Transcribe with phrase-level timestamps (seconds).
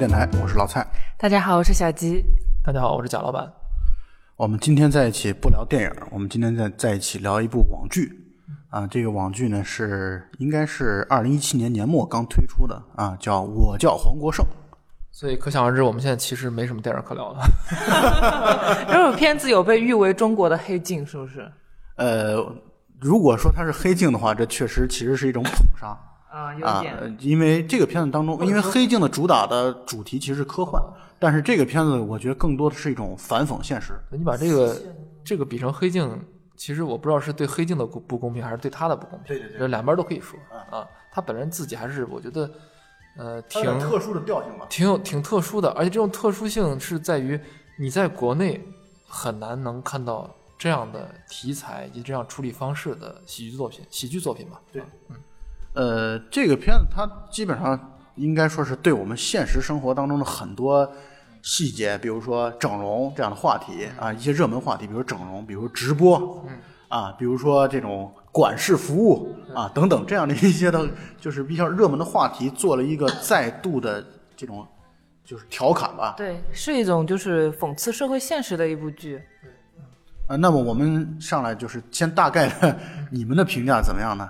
[0.00, 0.86] 妙电台，我是老蔡。
[1.18, 2.24] 大家好，我是小吉。
[2.64, 3.52] 大家好，我是贾老板。
[4.34, 8.10] 我们今天在一起不聊电影，我们今天在在一起聊一部网剧。
[8.70, 14.42] 啊，这个网剧呢是应该是二零一七年年末刚推出的啊，叫《我叫黄国胜》。
[15.10, 17.40] 所以可想而知，我们现在其实没什么电影可聊了。
[18.88, 21.46] 这部片子有被誉为中国的黑镜，是不是？
[21.96, 22.36] 呃，
[22.98, 25.94] 如果说它是黑镜的话，这确实其实是一种捧杀
[26.30, 30.80] 啊，有啊点。，因为这个片子当中，因为黑镜的主打的主题其实是科幻，
[31.18, 33.94] 但是这个片子我觉得更多的是一种反讽现实。
[34.10, 34.80] 你把这个
[35.24, 36.08] 这个比成黑镜，
[36.56, 39.28] 其实我不知道是对黑镜的不不公平，还是对他的不公平。
[39.28, 40.38] 对对对两边都可以说
[40.70, 40.86] 啊。
[41.12, 42.48] 他本人自己还是我觉得，
[43.18, 44.66] 呃，挺特殊的调性吧。
[44.70, 47.38] 挺有挺特殊的，而且这种特殊性是在于
[47.76, 48.64] 你在国内
[49.04, 54.60] 很难能看到这样的题材以及这样处理方式的喜剧作品，喜剧作品吧。
[54.70, 54.80] 对
[55.80, 60.86] 呃，这个片子它基本上应该说是对我们现实生活当中的很多
[61.40, 66.44] 细节，比如说整容这样的话题啊，一些热门话题，比如整容，比如直播，
[66.88, 70.86] 啊，比如说这种管事服务啊等等这样的一些的，
[71.18, 74.04] 就是比较热门的话题，做了一个再度的
[74.36, 74.68] 这种
[75.24, 76.12] 就是调侃吧。
[76.14, 79.18] 对，是一种就是讽刺社会现实的一部剧。
[80.28, 82.78] 呃，那么我们上来就是先大概的
[83.10, 84.28] 你们的评价怎么样呢？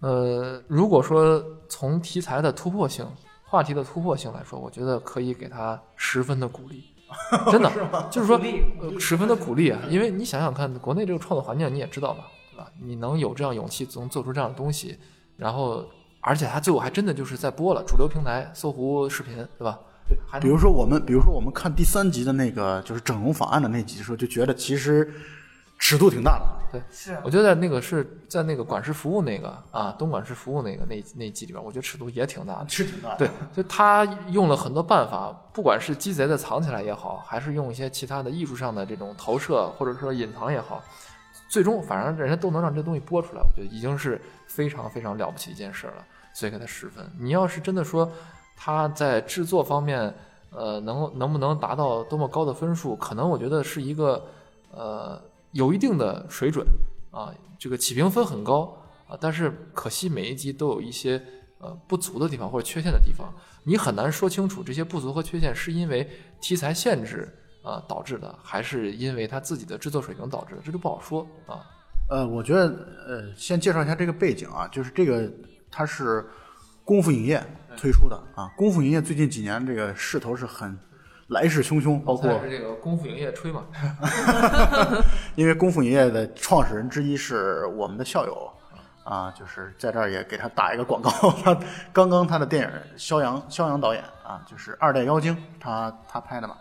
[0.00, 3.06] 呃，如果说从题材的突破性、
[3.44, 6.84] 话题的突破性来说，我觉得可以给他十分的鼓励，
[7.50, 7.70] 真的，
[8.10, 8.40] 就是说
[8.80, 9.80] 呃十分的鼓励啊！
[9.90, 12.70] 因为你想想看，国内这个创作环境你也知道吧，对吧？
[12.80, 14.96] 你能有这样勇气，能做出这样的东西，
[15.36, 15.84] 然后
[16.20, 19.78] 而且他最后还真的就是在播了主流平台搜狐视频，对吧？
[20.08, 25.12] 对，还比如说我们，比如说我们看第三集的那个就是整容法案的那集的时候，就觉得其实
[25.80, 26.60] 尺度挺大的。
[26.70, 32.68] 对，是我觉得那个是在那个管事服务那个啊，东莞市服务那个那那一集里边，我觉得尺度也挺大的。
[32.68, 33.16] 是挺大的。
[33.16, 40.80] 对，就他用了很多办法，不管是鸡贼的藏起来也好，还是用一些其他的艺术上的这种投射或者说隐藏也好，
[41.48, 47.04] 最终反正人家都能让这东西播出来，我觉得已经是非常非常了不起一件事了，所以给他十分。
[47.18, 48.08] 你要是真的说
[48.56, 50.14] 他在制作方面，
[50.50, 54.24] 呃，能能不能达到多么高的分数，可能我觉得是一个
[54.70, 55.20] 呃
[55.52, 56.66] 有一定的水准
[57.10, 58.76] 啊，这个起评分很高
[59.08, 61.22] 啊，但是可惜每一集都有一些
[61.58, 63.32] 呃不足的地方或者缺陷的地方，
[63.64, 66.08] 你很难说清楚这些不足和缺陷是因为
[66.40, 67.28] 题材限制
[67.62, 71.60] 啊、导致的，还是因为他自己的制作水平导致的，这就不好说啊。
[72.08, 72.66] 呃，我觉得
[73.06, 75.30] 呃，先介绍一下这个背景啊，就是这个
[75.70, 76.26] 它是
[76.84, 77.40] 功夫影业
[77.76, 78.48] 推出的啊。
[78.56, 80.76] 功夫影业最近几年这个势头是很
[81.28, 83.66] 来势汹汹，包括是这个功夫影业吹嘛，
[85.36, 88.50] 因为功夫影业的创始人之一是我们的校友
[89.04, 91.10] 啊，就是在这儿也给他打一个广告。
[91.42, 91.56] 他
[91.92, 96.56] 刚刚他的电影肖阳肖阳导演啊，就是《二代妖精》，他他拍的嘛。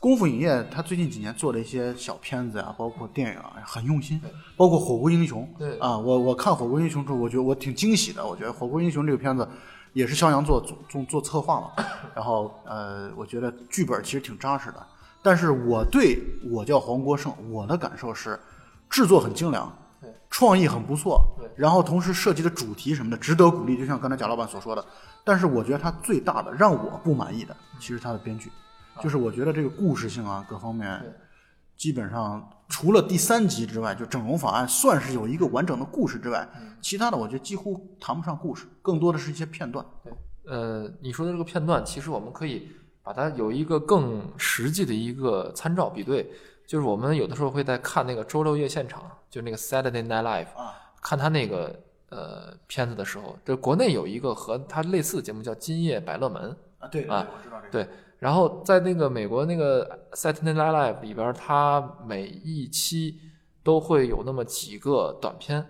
[0.00, 4.20] 功夫影业他最近几年做的一些小片子啊，包括电影啊，很用心，
[4.56, 8.24] 包括《火锅英雄》对啊，我我看《火锅英雄》之后，我觉得我挺惊喜的。
[8.24, 9.48] 我觉得《火锅英雄》这个片子
[9.92, 11.72] 也是肖阳做做做做策划嘛，
[12.14, 14.86] 然后呃，我觉得剧本其实挺扎实的。
[15.22, 18.38] 但是我对我叫黄国胜，我的感受是，
[18.88, 19.70] 制作很精良
[20.00, 24.84] 对，创意很不错对，然后同时涉及的主题什么的值得鼓励，就像刚才贾老板所说的。
[25.24, 28.50] 但是我觉得他最大的让我不满意的，其实他的编剧，
[29.02, 31.02] 就是我觉得这个故事性啊各方面，
[31.76, 36.48] 基本上除了第三集之外，就整容法案算是有一个完整的故事之外，
[36.80, 39.84] 其他的我觉得几乎谈不上故事，更多的是一些片段。
[40.46, 42.70] 呃，你说的这个片段，其实我们可以
[43.08, 46.30] 把它有一个更实际的一个参照比对，
[46.66, 51.74] 就是我们有的时候会在看那个周六夜现场，就那个 Saturday Night Live，啊看他那个
[52.10, 57.72] 呃片子的时候，这国内有一个和他类似的节目叫《今夜百乐门》，啊，对啊我知道这个。
[57.72, 57.88] 对，
[58.18, 63.18] 然后在那个美国那个 Saturday Night Live 里边儿，它每一期
[63.62, 65.64] 都会有那么几个短片。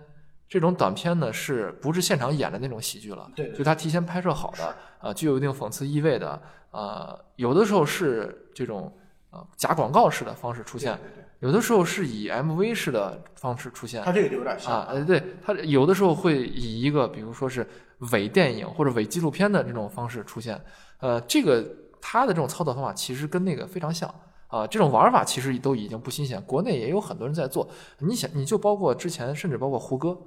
[0.49, 3.31] 这种短片呢，是不是现场演的那种喜剧了？
[3.33, 6.41] 对对就他提前拍摄好的，啊、具有一定讽刺意味的，
[6.71, 8.91] 呃，有的时候是这种
[9.31, 14.03] 呃假广告式的方式出现，对对有的时候是以 MV 式的方式出现。
[14.03, 17.67] 它这个就有点像啊，呃，对，它有的时候会以一个比如说是
[18.11, 20.61] 伪电影或者伪纪录片的这种方式出现，
[20.99, 21.65] 呃，这个
[22.01, 24.13] 它的这种操作方法其实跟那个非常像
[24.47, 27.69] 啊，这种玩法其实都已经不新鲜，国内也有很多人在做。
[27.99, 30.17] 你想，你就包括之前，甚至包括胡歌，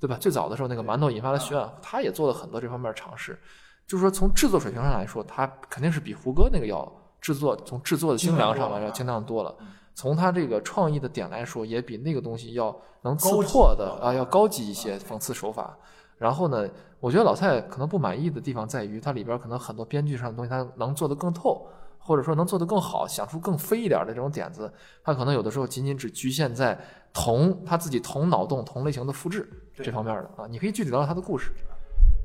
[0.00, 0.16] 对吧？
[0.18, 3.38] 最早的时候那个馒头引发了血案，他也做了很多这方面的尝试。
[3.86, 6.90] 就是说，从制作水平上来说，它肯定是比胡歌那个要
[7.20, 9.54] 制作从制作的精良上来要精良多了。
[9.94, 15.74] 从他这个创意的点来说，也比那个东西要能刺破的啊要高级一些讽刺手法。
[16.18, 16.68] 然后呢，
[17.00, 21.66] 我觉得老蔡可能不满意的地方在于，它里边可能很多编剧上的东西，他能做得更透，
[21.98, 24.70] 或者说能做得更好，想出更飞一点的这种点子，
[25.02, 26.78] 他可能有的时候仅仅只局限在
[27.12, 30.46] 同他自己同脑洞、同类型的复制这方面的啊。
[30.46, 31.52] 你可以具体聊聊他的故事。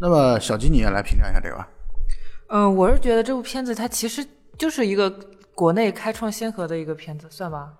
[0.02, 1.70] 那么小吉，你也来评价一下这个吧。
[2.48, 4.26] 嗯，我是觉得这部片子它其实
[4.58, 5.08] 就是一个
[5.54, 7.72] 国内开创先河的一个片子，算吧。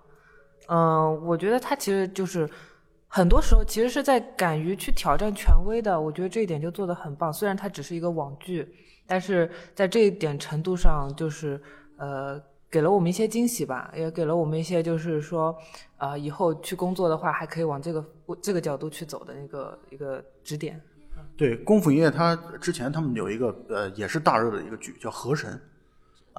[0.68, 2.48] 嗯，我觉得它其实就是
[3.08, 7.32] 很多时候其实是在敢于去挑战权威的，我觉得这一点就做得很棒。
[7.32, 8.72] 虽然它只是一个网剧，
[9.04, 11.60] 但是在这一点程度上，就是
[11.96, 12.40] 呃
[12.70, 15.52] 给了我们一些惊喜吧，也给了我们一些就是说，
[15.98, 18.06] 呃以后去工作的话还可以往这个
[18.40, 20.80] 这个角度去走的那个一个指点。
[21.36, 25.60] 对，功夫影业它之前他们有一个呃也是大热的一个剧叫《河神》，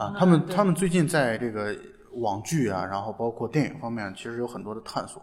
[0.02, 1.76] 啊，他们对他们最近在这个
[2.14, 5.22] 网剧啊，然后包括电影方面，其实有很多的探索。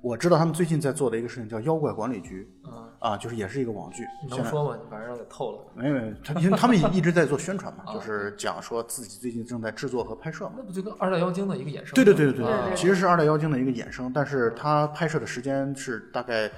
[0.00, 2.48] 我知道他们最近在做的一个事情叫《妖怪管理局》，
[3.00, 4.04] 啊，就是也是一个网剧。
[4.30, 4.78] 能说吗？
[4.80, 5.58] 你把人给透了。
[5.74, 10.52] 没有没有，他因为他们一直在做宣传嘛， 就是讲说自己最近正在制作和拍摄嘛。
[10.56, 11.96] 那不就跟二代妖精的一个衍生？
[11.96, 16.48] 对对对对对对其实是二代妖精的一个衍生，但是它拍摄的时间是大概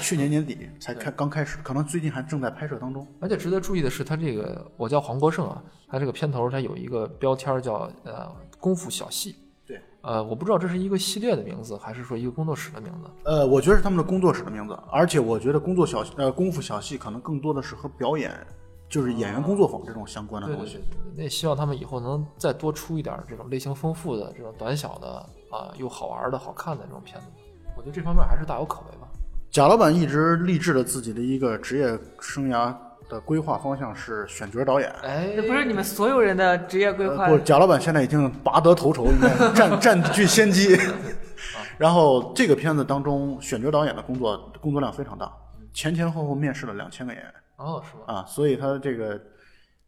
[0.00, 3.06] 去年年底才开刚开始，可能最近还正在拍摄当中。
[3.20, 9.36] 而且值得注意的是，他这个我叫黄国胜啊，他这个片头他有一个标签儿叫呃功夫小戏。
[9.66, 13.10] 对，呃，我不知道这是一个系列的名字，还是说一个工作室的名字。
[13.24, 18.30] 呃，我觉得是他们的工作室的名字，而且我觉得工作小呃功夫小戏可能更多的是和表演，
[18.90, 20.74] 就是演员工作坊这种相关的东西。
[20.74, 25.16] 对对对，那也希望他们以后能再多出一点儿这种类型丰富的、这种短小的
[25.50, 27.26] 啊、又好玩的、好看的这种片子。
[27.74, 29.08] 我觉得这方面还是大有可为吧。
[29.54, 32.74] 贾老板一直立志了自己的一个职业生涯
[33.08, 34.90] 的规划方向是选角导演。
[35.04, 40.76] 哎，这不是你们所有人的职业规划呃不，贾老板现在已经拔得头筹，应该占占据先机。
[41.78, 45.30] 然后这个片子当中，选角导演的工作工作量非常大，
[45.72, 48.12] 前前后后面试了两千个演员哦，是吗？
[48.12, 49.16] 啊，所以他这个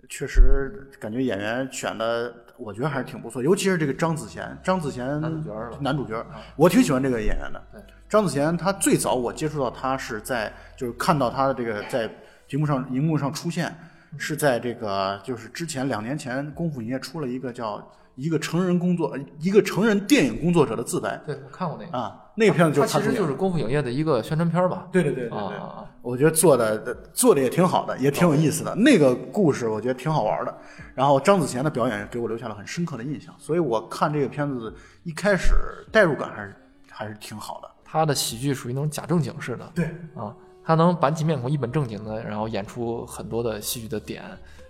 [0.08, 6.24] 确实感觉演员选的，我觉得还是挺不错，尤其是这个张子贤，张子贤男主角男主角，
[6.54, 7.82] 我挺喜欢这个演员的对。
[8.08, 12.08] 张子贤他最早我接触到他是在就是看到他的这个在
[12.46, 13.76] 屏幕上荧幕上出现，
[14.16, 21.98] 是在这个就是之前两年前功夫影业出了一个叫一个成人工作一个成人电影工作者的自白对，我看过那个。
[21.98, 24.88] 啊，那个片子就是他其实就是功夫影业的一个宣传片儿吧。
[24.92, 25.84] 对对对对啊！
[26.00, 28.74] 我觉得做的做的也挺好的，也挺有意思的。
[28.76, 30.58] 那个故事我觉得挺好玩的。
[30.94, 34.72] 然后张子贤的表演给我留下了很深刻的印象，所以我看这个片子
[35.02, 35.54] 一开始
[35.90, 36.56] 代入感还是
[36.88, 37.68] 还是挺好的。
[37.86, 39.84] 他的喜剧属于那种假正经式的，对
[40.14, 40.34] 啊，
[40.64, 44.24] 他能板起面孔一本正经的，然后演出很多的戏剧的点，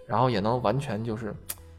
[0.06, 1.34] 然后也能完全就是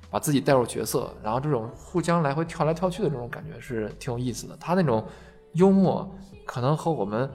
[0.10, 4.58] 把自己带入角色，然后这种互相来回跳来跳去的这种感觉是挺有意思的。
[4.60, 5.06] 他那种
[5.54, 6.10] 幽默，
[6.46, 7.30] 可能和我们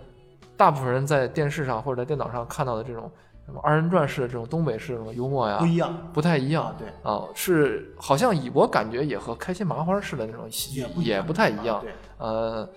[0.57, 3.11] 大部分人在电视上或者在电脑上看到的这种
[3.47, 6.77] 什么二人转式的这种东北式这种幽默呀不，一样，不太一样啊。
[6.79, 11.81] 对啊，是好像以我感觉也和开心麻花式的那种喜剧也不也不太一样。
[11.81, 12.69] 对，呃，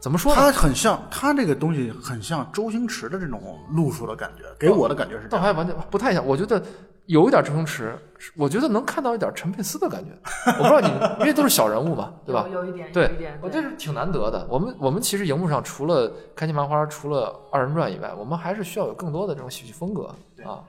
[0.00, 0.40] 怎么说呢？
[0.40, 5.30] 他很像他这个东西很像周星驰的这种路数的感觉，给我的感觉是这样。
[5.30, 6.62] 倒还完全不太像，我觉得
[7.04, 7.94] 有一点周星驰，
[8.34, 10.10] 我觉得能看到一点陈佩斯的感觉。
[10.58, 12.46] 我不知道你们，因为都是小人物嘛，对吧？
[12.50, 14.46] 有有一点，有对一点，，我这是挺难得的。
[14.48, 20.14] 我们我们其实荧幕上除了开心麻花，除了二人转以外，我们还是需要有更多的这种喜剧风格
[20.44, 20.64] 啊。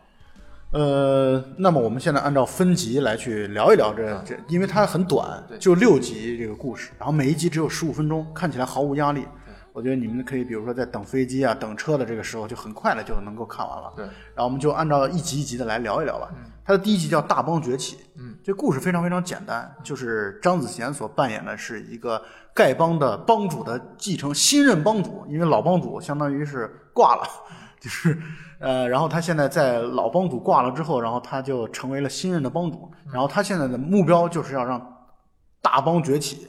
[0.71, 9.25] 呃，那么我们现在按照分级来去聊一聊这这，因为它很短，就六集这个故事，然后每一集只有十五分钟，看起来毫无压力。
[9.73, 13.93] 我觉得你们可以，比如说在等飞机啊、等车的这个时候，就很快的就能够看完了。
[13.95, 16.29] 对，然后我们就按照一集一集的来聊一聊吧。
[16.65, 22.21] 它的第一集叫《大邦崛起》，嗯，这故事非常非常简单，就是张子贤所扮演的是一个
[22.53, 27.23] 丐帮的帮主的继承新任帮主，因为老帮主相当于是挂了，
[27.81, 28.17] 就是
[28.59, 34.79] 呃，然后他现在在老帮主挂了之后，然后他就成为了新任的帮主，然后他现在的目标就是要让
[35.61, 36.47] 大帮崛起，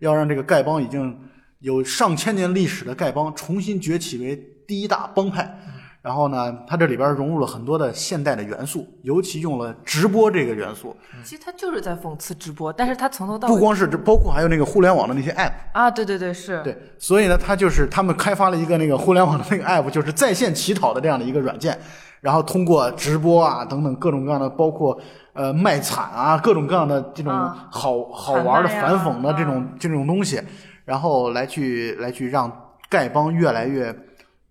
[0.00, 1.18] 要让这个丐帮已经
[1.60, 4.36] 有上千年历史的丐帮重新崛起为
[4.68, 5.58] 第一大帮派。
[6.04, 10.94] 然后呢，它这里边融入了很多的现代的元素，尤其用了直播这个元素，
[11.24, 15.52] 其实它就是在讽刺直播，但是它从头到尾不光是这，包括还有那个互联网的那些 app。
[15.72, 21.74] 啊，对对对，是，对，所以呢，它就是他们开发了一个那个互联网的那个 app，就是在线乞讨的这样的一个软件，
[22.20, 25.00] 然后通过直播啊等等各种各样的，包括
[25.32, 30.38] 呃卖惨啊各种各样的这种嗯好、好玩的反讽的这种、这种东西，
[30.84, 32.52] 然后来去来去让
[32.90, 33.90] 丐帮越来越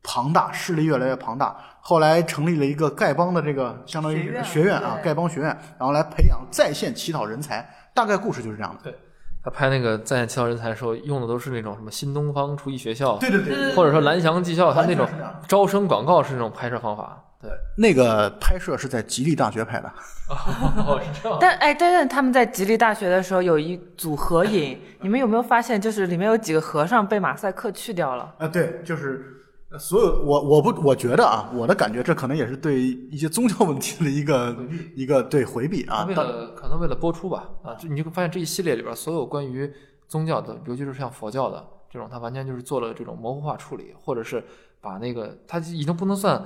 [0.04, 1.56] 庞大，势力越来越庞大。
[1.80, 7.68] 后来成立了一个丐帮的这个相当于学院学院啊，丐帮学院，然后来培养在线乞讨人才。
[7.94, 8.80] 大概故事就是这样的。
[8.84, 9.00] 对
[9.44, 15.08] 他拍那个在线乞讨人才的时候，用的都是那种什么新东方厨艺学校，对对对，或者说蓝翔技校，他那种
[15.48, 17.22] 招生广告是那种拍摄方法。
[17.42, 19.92] 对，那个拍摄是在吉利大学拍的，
[20.30, 21.38] 哦，是这样。
[21.42, 28.34] 但哎，但是他们在吉利大学的时候有一组合影，你们有没有发现，就是里面有几个和尚被马赛克去掉了？
[28.38, 29.43] 啊，对，就是呃
[29.80, 34.56] 所有我我不我觉得啊，我的感觉这可能也是对一些宗教问题的一个
[34.96, 36.14] 一个对回避啊为。
[36.14, 39.72] 了可能为了播出吧，啊，就你就会发现这一系列里边所有关于
[40.08, 44.44] 宗教的，尤其是像佛教的这种，它完全就是做了这种模糊化处理，或者是
[44.80, 46.44] 把那个它已经不能算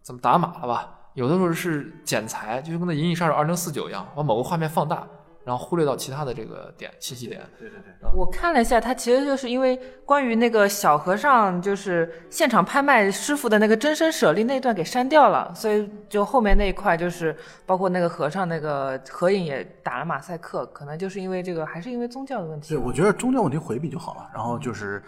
[0.00, 5.06] 怎么打码了吧，有的时候是剪裁，就跟那《银翼杀手二零四九》一样，把某个画面放大，
[5.48, 7.40] 然后忽略到其他的这个点信息点。
[7.58, 22.76] 对对对，我看了一下，它其实就是因为关于那个小和尚就是现场拍卖师傅的那个真身舍利那一段给删掉了，所以就后面那一块就是包括那个和尚那个合影也打了马赛克，可能就是因为这个还是因为宗教的问题对，。
[22.76, 24.28] 我觉得宗教问题回避就好了。
[24.34, 25.02] 然后就是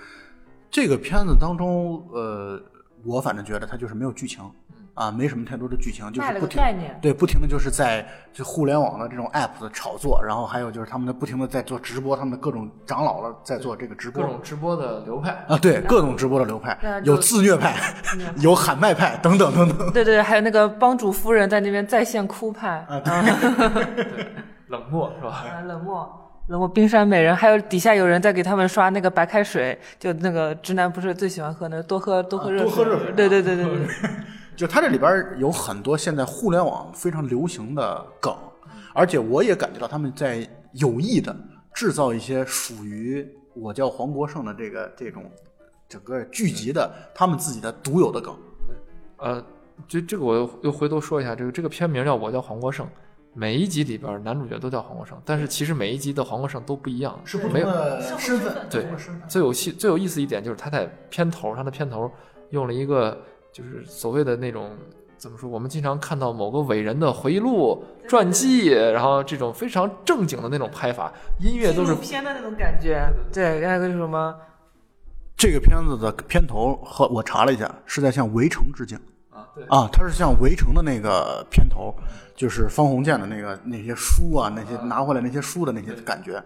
[0.70, 2.58] 这个片子当中，呃，
[3.04, 4.42] 我反正觉得它就是没有剧情
[5.00, 6.62] 啊，没什么太多的剧情，就是不停
[7.00, 17.74] 对不停的就是在就互联网的这种 app 的炒作，然后还有就是他们的不停的在做直播，他们的各种长老了在做这个直播各种直播的流派，啊，对各种直播的流派有自虐派，
[18.40, 19.90] 有喊麦派等等等等。
[19.90, 23.00] 对对，还有那个帮主夫人在那边在线哭派，啊
[24.68, 25.46] 冷漠是吧？
[25.50, 33.86] 啊，冷漠，冷漠冰山美人，还有底下有人在给他们刷那个白开水，就那个直男不是最喜欢喝那个多喝多喝热水，多喝热水对对对对对，
[34.60, 38.36] 就它这里边有很多现在互联网非常流行的梗，
[38.92, 41.34] 而且我也感觉到他们在有意的
[41.72, 45.24] 制造一些属于我叫黄国胜的这个这种
[45.88, 48.36] 整个剧集的他们自己的独有的梗。
[49.16, 49.42] 呃，
[49.88, 52.84] 就这个我又又回头说一下，这个这个片名叫《我叫黄国胜》，
[53.32, 58.84] 每一集里边男主角都叫黄国胜，但是其实每一集的黄国胜都不一样，是不同没有的身份，对。
[59.26, 62.10] 最有戏最有意思一点就是他在片头，他的片头
[62.50, 63.18] 用了一个
[63.52, 64.70] 就是所谓的那种
[65.18, 74.34] 怎么说，我们经常看到某个伟人的回忆录、传记，然后这种非常正经的那种拍法，音乐都是纪录片的那种感觉，对，还有个什么，
[75.36, 78.98] 这个片子的片头和我查了一下，是在向《围城》致敬
[79.30, 81.94] 啊，对，啊，它是向《围城》的那个片头，
[82.34, 86.42] 就是方鸿渐的那个那些书啊，那些拿回来那些书的那些感觉。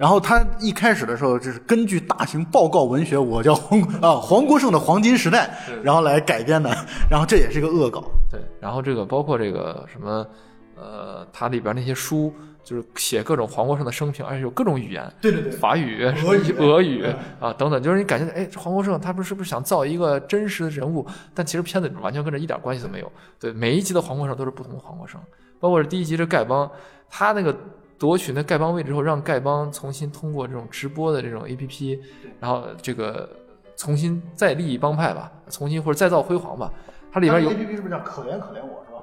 [0.00, 6.74] 然后他一开始的时候就是根据大型报告文学《我叫黄 啊黄国胜的黄金时代》，然后来改编的，
[7.10, 8.02] 然后这也是一个恶搞。
[8.30, 10.26] 对，然后这个包括这个什么，
[10.74, 12.32] 呃，它里边那些书
[12.64, 15.52] 就是写各种黄国胜的生平，而且有各种语言，对对对。
[15.52, 16.52] 法语、俄语。
[16.52, 17.04] 俄语
[17.38, 23.12] 啊等等，就是你感觉哎，黄国胜他不是不是想造一个真实的人物，但其实片子里面完全跟这一点关系都没有。
[23.38, 25.20] 对，每一集的黄国胜都是不同的黄国胜，
[25.58, 26.70] 包括是第一集这丐帮，
[27.10, 27.54] 他那个
[28.00, 32.00] 夺取那丐帮位置后，让丐帮重新通过这种直播的这种 APP，
[32.40, 33.28] 然后这个
[33.76, 36.72] 重新再立帮派吧，重新或者再造辉煌吧。
[37.12, 39.02] 它里边有 A P P 是不是叫可怜可怜我是吧？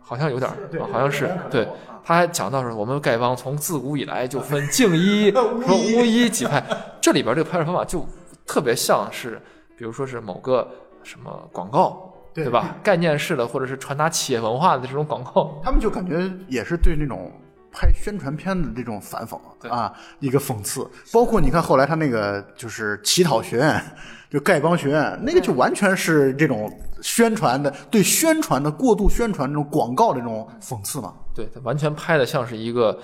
[0.00, 0.50] 好像有点
[0.90, 1.68] 好像是对。
[2.02, 6.64] 他还讲到说，我们丐帮从自古以来就分净一 和巫医几派，
[7.02, 8.06] 这里边这个拍摄方法就
[8.46, 9.38] 特别像是，
[9.76, 10.66] 比如说是某个
[11.02, 12.76] 什么广告，对对吧？
[12.82, 17.30] 概念式的或者是传达企业文化的这种广告，他们就感觉也是对那种
[17.70, 20.88] 拍宣传片的这种反讽对啊，一个讽刺。
[21.12, 23.82] 包括你看后来他那个就是乞讨学院，
[24.30, 26.70] 就丐帮学院，那个就完全是这种
[27.02, 32.98] 宣传的对宣传的过度宣传这种广告的这种讽刺嘛，对，他完全拍的像是一个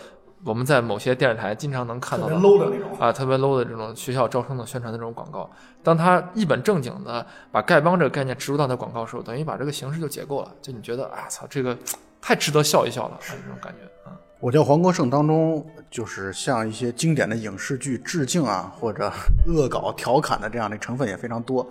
[0.45, 2.91] 我们在某些电视台经常能看到的 low 的那种。
[2.99, 5.51] 啊，特别 low 的这种学校招生的宣传的这种广告，
[5.83, 11.77] 当他一本正经的把丐帮这个概念植入到他广告的时候，等于把这个形式就解构了，就你觉得啊操，这个
[12.21, 14.13] 太值得笑一笑了，是这种感觉啊。
[14.45, 19.11] 我叫黄国胜当中，就是向一些经典的影视剧致敬啊，或者
[19.49, 21.67] 恶搞、调侃的这样的成分也非常多。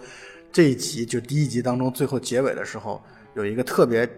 [0.51, 2.99] 这一集就第一集当中最后结尾的时候，
[3.35, 4.09] 有一个特别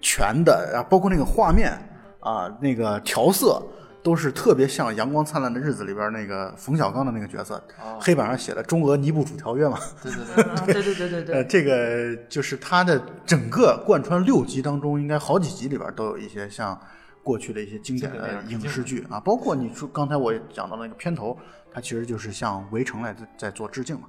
[0.00, 1.78] 全的啊，包括那个画面
[2.20, 3.62] 啊，那个调色
[4.02, 7.62] 都是特别像《阳光灿烂的日子》里边那个冯小刚的那个角色，
[8.00, 9.78] 黑板上写的中俄尼布楚条约嘛。
[10.02, 16.80] 对对对， 啊对对对对呃，对，这个就是它的整个贯穿六集当中，应该好几集里边都有一些像
[17.28, 21.36] 过去的一些经典的影视剧啊，包括你说刚才我也讲到那个片头，
[21.70, 24.08] 它其实就是向《围城》来在在做致敬嘛。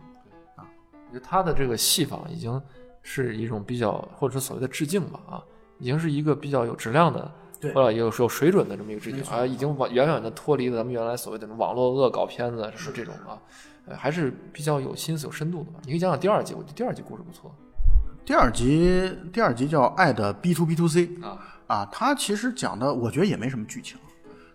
[0.55, 0.63] 啊。
[1.05, 2.61] 我觉得他的这个戏法已经
[3.01, 5.43] 是一种比较，或者说所谓的致敬吧啊，
[5.79, 13.35] 已经是一个比较有质量的，对或者有有水准的这么一个致敬啊，已经完远远的脱离了咱们原来所谓的网络恶搞片子什么这种啊，
[13.85, 15.81] 呃，还是比较有心思、有深度的吧。
[15.83, 17.53] 你可以讲讲第二集，我觉得第二集故事不错。
[18.23, 23.95] 第二集，第二集叫《爱的 B to B to C》啊，啊，他其实讲的我觉得也没什么剧情，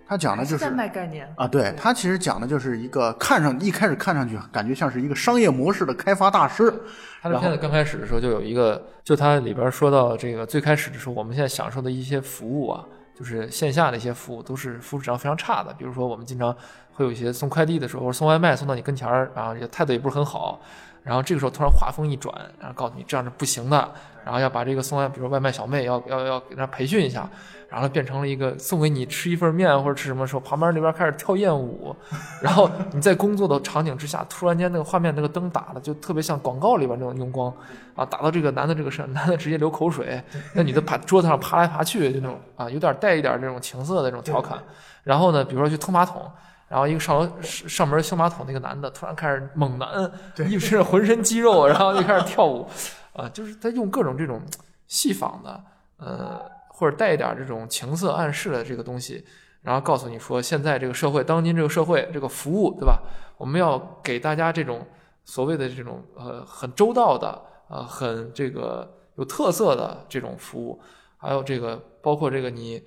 [0.05, 1.33] 他讲的就是在卖概念。
[1.37, 6.75] 啊，对他其实讲的就是一个看上一开始看上去感觉像是一个商业模式的开发大师，
[7.23, 12.85] 他的片子刚开始的时候就有一个，就它里边说到这个最开始的时候，我们现在享受的一些服务啊，
[13.17, 15.73] 就是线下的一些服务都是服务质量非常差的。
[15.75, 16.55] 比如说我们经常
[16.95, 20.61] 会有一些送快递的时候，或者送外卖送到你跟前儿，然后也态度也不是很好，
[21.05, 23.93] 然后这个时候突然话风一转，然后告诉你这样是不行的，
[24.25, 27.31] 然后要把这个送外，比如外卖小妹要要要给他培训一下。
[27.67, 31.97] 然后变成了一个送给你吃一份面或者吃什么时候，旁边那边开始跳艳舞，
[32.41, 37.53] 然后你在工作的场景之下，突然间那个画面那个灯打的就特别像广告里边那种用光，
[37.97, 44.57] 啊，打到这个男的这个身， 男的直接流口水，那女的爬桌子上爬来爬去，就那种啊，有点带一点这种情色的这种调侃。
[45.03, 46.31] 然后呢，比如说去通马桶，
[46.69, 50.11] 然后一个上楼上门修马桶那个男的突然开始猛男，
[50.49, 52.67] 一身浑身肌肉， 然后就开始跳舞，
[53.13, 54.43] 啊，就是他用各种这种
[54.87, 55.65] 戏仿的，
[55.99, 56.55] 呃。
[56.77, 59.25] 或者带一点这种情色暗示的这个东西，
[59.63, 63.01] 然后告诉你说，现在这个社会，当今这个社会，这个服务，对吧？
[63.37, 64.85] 我们要给大家这种
[65.25, 70.83] 所谓的这种呃很周到的，呃很这个有特色的这种服务，
[71.17, 72.83] 还有这个包括这个你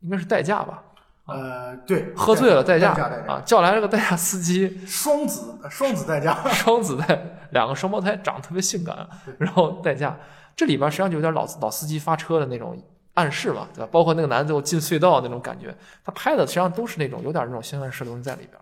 [0.00, 0.82] 应该是代驾吧？
[1.28, 2.92] 呃，对，喝醉了代驾
[3.26, 7.20] 啊，叫来了个代驾司机，双子双子代驾， 双子代
[7.50, 9.08] 两个双胞胎长得特别性感，
[9.38, 10.18] 然后代驾，
[10.56, 12.76] 这里边实际上就有点老老司机发车的那种。
[13.14, 13.88] 暗示嘛，对吧？
[13.90, 18.52] 包括那个男的最后进隧道那种感觉，他拍的实际上都是那种有点那种性暗示的东西在里边。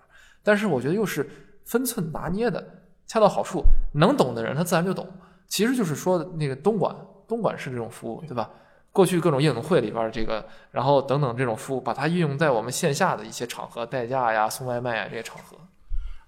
[0.43, 1.29] 但是我觉得又是
[1.67, 2.67] 分寸拿捏的
[3.07, 5.07] 恰到好处，能懂的人他自然就懂。
[5.47, 6.97] 其实就是说那个东莞，
[7.29, 8.49] 东莞式这种服务，对吧？
[8.97, 15.59] 过去各种夜总会里边这个，然后等等这种服务，把它运用在我们线下的一些场合，代驾呀、送外卖呀这些场合。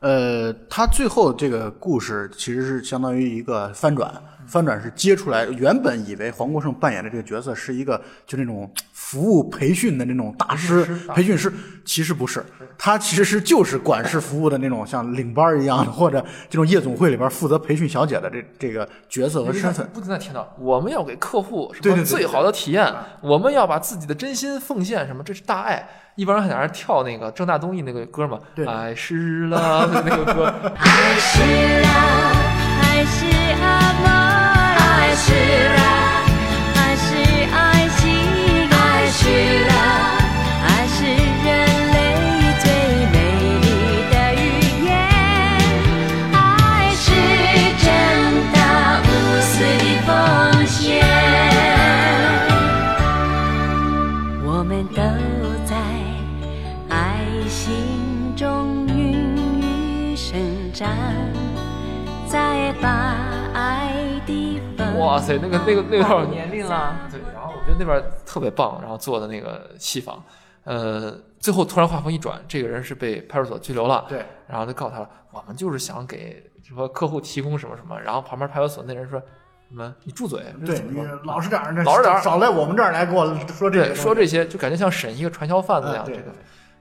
[0.00, 4.12] 呃，他最后这个故事其实是相当于一个翻转。
[4.46, 11.52] 翻转是接出来，原本以为黄国胜扮演的这个角色是一个就那种服务培训的那种大师、培训师，
[11.84, 12.42] 其实不是，
[12.78, 19.86] 他其实是就是管事服务的那种像领班一样的， 或者这种夜总会里边负责培训小姐的这这个角色和身份。
[19.92, 25.86] 不停在听到我们要给客户什么最好的体验，我们要把自己的真心奉献，什么这是大爱。
[26.18, 30.52] 一帮人还在那跳那个郑大东艺那个歌嘛，爱是了 那个歌。
[30.76, 31.38] 爱是
[31.80, 31.88] 了，
[32.82, 33.24] 爱是
[33.62, 34.08] 阿妈。
[35.14, 35.77] 是
[62.88, 63.14] 把
[63.52, 64.98] 爱的。
[64.98, 70.24] 哇塞，那个那个那段年龄了，对，然后我觉得那边特别棒，然后做的那个戏仿，
[70.64, 79.26] 呃，最后突然话锋一转，这个人是被派出所拘留了，对，然后就告诉他了，我们就是想给什么客户提供什么什么，然后旁边派出所那人说什
[79.74, 86.06] 么，你住嘴，对你老实点儿，老实点儿，少来我们这儿来给我说这说这些，就感觉像审一个传销贩子一样。
[86.06, 86.22] 这个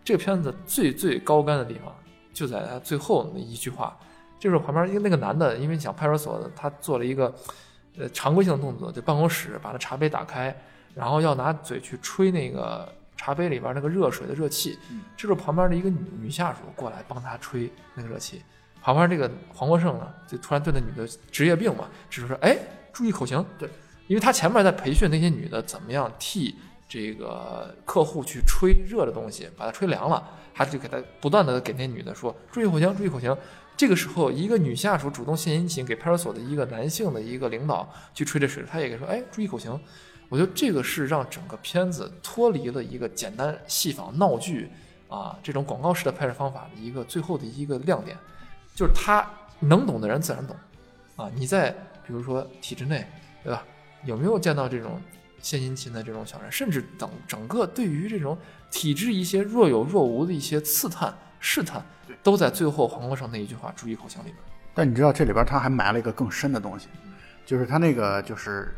[0.06, 1.94] 这个片子最最高干的地方
[2.32, 3.98] 就在他最后那一句话，
[4.40, 7.34] 就是旁边因为那个男的，因为想派出所的，他做了一个。
[8.00, 10.56] 呃，常规性的动作，就办公室把那茶杯打开，
[10.94, 14.78] 然后要拿嘴去吹那个茶杯里边那个热水的热气。
[15.16, 18.44] 这时候旁边的一个女女下属过来帮他吹那个热气。
[18.84, 22.56] 旁边这个黄国胜呢，就突然对那女的职业病嘛，只是说，哎，
[22.94, 23.44] 注意口型。
[23.58, 23.68] 对，
[24.06, 26.56] 因为他前面在培训那些女的怎么样替
[26.88, 30.24] 这个客户去吹热的东西，把它吹凉了，
[30.54, 33.36] 他就给他不断的给那女的说，注意口型，注意口型。
[33.78, 39.80] 这个时候，一个女下属主动献殷勤，给派出所的一个男性的一个领导去吹这水，他也给说：“哎，注意口型。”
[40.30, 44.70] 我觉得这个是让整个片子脱离了一个简单戏仿闹剧
[45.08, 48.18] 啊这种广告式的拍摄方法的一个最后的一个亮点，
[48.76, 49.26] 就是他
[49.60, 50.54] 能懂的人自然懂
[51.16, 51.32] 啊。
[51.34, 51.70] 你在
[52.06, 53.08] 比如说体制内，
[53.42, 53.64] 对吧？
[54.04, 55.02] 有没有见到这种
[55.40, 56.52] 献殷勤的这种小人？
[56.52, 58.38] 甚至等整个对于这种
[58.70, 61.84] 体制一些若有若无的一些刺探试探。
[62.24, 64.36] 都在最后黄国胜那一句话“注意口型”里边，
[64.74, 66.88] 但你知道这里边他还埋了一个更深的东西，
[67.46, 68.74] 就是他那个就是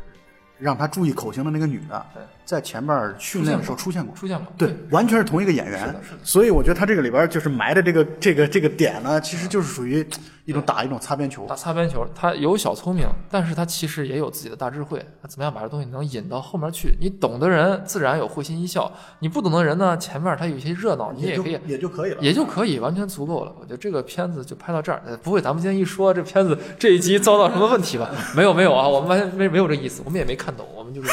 [0.58, 2.06] 让他注意口型的那个女的，
[2.44, 6.18] 在前面训练的时候出现过，出现过，对，完全是同一个演员，是的，是的。
[6.22, 10.06] 所以我觉得他这个里边就是埋的这个这个这个点呢，其实就是属于。
[10.50, 14.98] 一种打一种擦边球，打擦边球，他有小聪明，但是他其实也有自己的大智慧。
[15.22, 16.92] 他怎么样把这东西能引到后面去？
[17.00, 23.52] 你懂的人自然有会心一笑，你不懂的人呢，前面他有些热闹，你也可以，也就可以了，也就可以，完全足够了。
[23.60, 28.10] 我觉得这个片子就拍到这儿，不会，咱们今天一说这片子这一集遭到什么问题吧？
[28.34, 31.08] 没有，没有啊，我们完全没没有这意思，我们也没看懂，我们就是。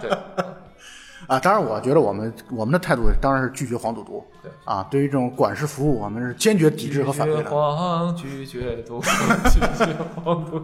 [0.00, 0.08] 对。
[1.26, 4.24] 啊，当然，我觉得我们我们的态度当然是拒绝黄赌毒。
[4.42, 7.50] 对啊，对于这种管事服务，我们是坚决抵制和反对拒绝的。
[7.50, 9.00] 黄，拒绝毒，
[9.50, 10.62] 拒绝黄赌。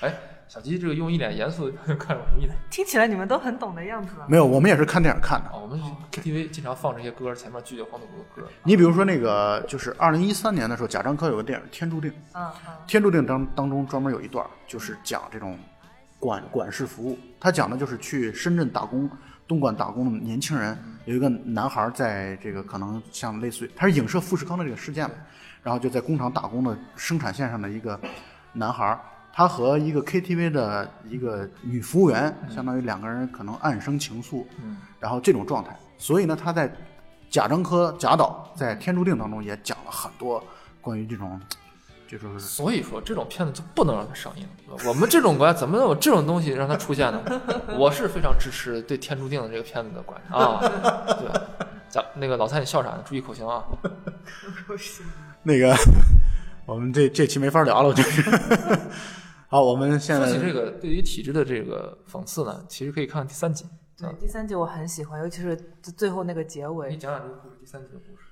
[0.00, 0.14] 哎，
[0.48, 2.52] 小鸡这个用一脸严肃的表情看着我什么意思？
[2.70, 4.26] 听起来你们都很懂的样子啊。
[4.28, 5.48] 没有，我们也是看电影看的。
[5.48, 5.80] 啊，我们
[6.12, 8.48] KTV 经常放这些歌，前面拒绝黄赌毒的歌。
[8.64, 15.58] 你比如说那个，就是二零一三年的时候，贾樟柯有个电影《天注定》，《嗯嗯天注定当》当中专门有一段，就是讲这种
[16.18, 17.18] 管管事服务。
[17.40, 19.10] 他讲的就是去深圳打工、
[19.52, 25.14] 东莞打工的年轻人，有一个男孩在这个可能像类似于，他是影射富士康的这个事件嘛，
[25.62, 28.00] 然后就在工厂打工的生产线上的一个
[28.54, 28.98] 男孩，
[29.30, 36.72] 他和一个 KTV 的一个女服务员，相当于两个人可能暗生情愫，嗯，然后这种状态，所以呢，他在
[37.28, 40.42] 贾樟柯贾导在《天注定》当中也讲了很多
[40.80, 41.38] 关于这种，
[42.12, 44.46] 这就是所以说这种片子就不能让它上映。
[44.86, 47.22] 我们这种国家怎么能有这种东西让它出现呢？
[47.78, 50.60] 我是非常支持对《天注定》的这个片子的观点啊。
[50.60, 51.40] 对，
[51.88, 53.02] 咱那个老蔡你笑啥呢？
[53.02, 53.64] 注意口型啊。
[55.42, 55.74] 那个，
[56.66, 58.30] 我们这这期没法聊了，就是。
[59.48, 63.64] 好，我们现在说起这个对于体制的这个讽刺呢，其实可以看第三集。
[63.96, 65.56] 对，第三集我很喜欢，尤其是
[65.96, 66.98] 最后那个结尾你尾。
[66.98, 68.24] 讲讲这个故事，第三集的故事。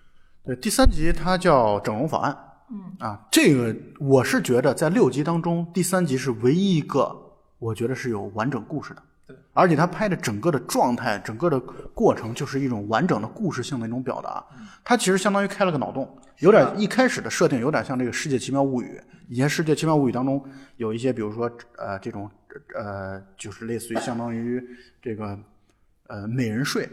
[0.44, 2.36] 对第三集，它叫整容法案。
[2.72, 7.14] 嗯啊，这个我是觉得在六集当中，第三集是唯一一个
[7.58, 9.02] 我觉得是有完整故事的。
[9.26, 11.58] 对，而且他拍的整个的状态，整个的
[11.94, 14.44] 过程就是一种完整的故事性的一种表达。
[14.84, 18.98] 他其实相当于开了个脑洞，有点一开始的设定有点像这个《世界奇妙物语》。
[19.28, 20.44] 以前《世界奇妙物语》当中
[20.76, 22.30] 有一些，比如说呃这种
[22.76, 24.64] 呃就是类似于相当于
[25.02, 25.38] 这个
[26.06, 26.88] 呃美人税，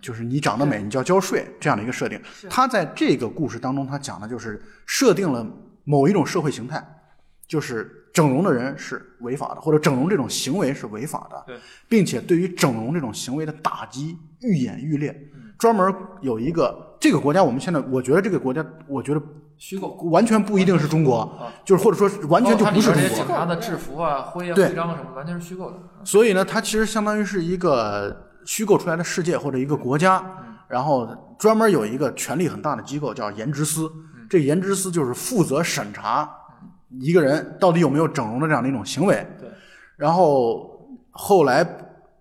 [0.00, 2.20] 就是你长得美，你就要交税这样的一个设定。
[2.50, 5.46] 他在这个故事当中，他讲的就是设定了
[5.84, 6.84] 某一种社会形态，
[7.46, 11.56] 就是整容的人是违法的，或者整容这种行为是违法的对，
[11.88, 15.30] 并且对于整容这种行为的打击愈演愈烈。
[15.56, 19.22] 专门有一个这个国家，我们现在我觉得这个国家，我觉得
[19.56, 21.32] 虚构，完全不一定是中国，
[21.64, 23.36] 就是或者说完全就不是中包括它里边这些警国。
[23.36, 25.78] 察的制服啊、徽啊、对徽章啊什么，完全是虚构的。
[26.04, 30.24] 所以呢，它其实相当于是一个虚构出来的世界或者一个国家，
[30.68, 33.90] 然后专门有一个权力很大的机构叫颜值司，
[34.28, 36.30] 这颜值司就是负责审查
[37.00, 39.26] 一个人到底有没有整容的这样的一种行为。
[39.40, 39.48] 对，
[39.96, 41.66] 然后后来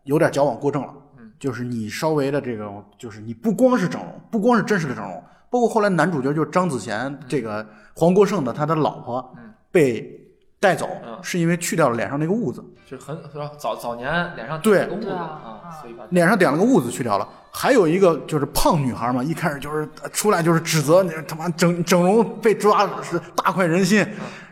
[0.03, 0.93] 有点矫枉过正了，
[1.39, 9.36] 就是你稍微的这种，就是你不光是整容，不光是真实的整容，包括后来男主角就是张子贤这个黄国胜的他的老婆
[9.71, 10.22] 被
[10.63, 12.63] 带走，嗯是因为去掉了脸上那个痦子。
[12.86, 13.52] 就是很是吧？
[13.58, 17.28] 早早年脸上对点了个痦子对啊啊，所以把脸上点了个痦子去掉了。
[17.52, 24.06] 还有一个就是胖女孩嘛，一开始就是呃出来就是指责你他妈整整容被抓是大快人心，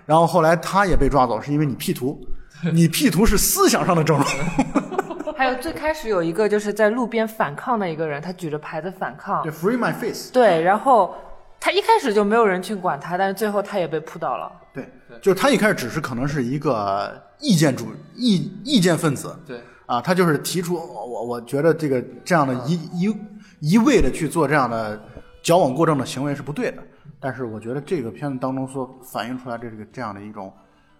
[0.05, 2.19] 然后后来她也被抓走，是因为你 P 图，
[2.73, 4.25] 你 P 图是思想上的整容。
[5.35, 11.15] 还有最开始有一个就是在路边反抗的一个人，他举着牌子反抗对，，Free my face，对，然后
[11.61, 14.51] 他一开始就没有人去管他，但是最后他也被扑倒了。
[14.73, 14.89] 对，
[15.21, 23.15] 就是他一开始只是可能是一个意见主意意见分子对啊，他就是提出我我我觉得这个这样的一一
[23.59, 24.99] 一味的去做这样的
[25.43, 26.77] 矫枉过正的行为是不对的。
[27.19, 30.51] 但是我觉得这个片子当中所反映出来的这个这样的一种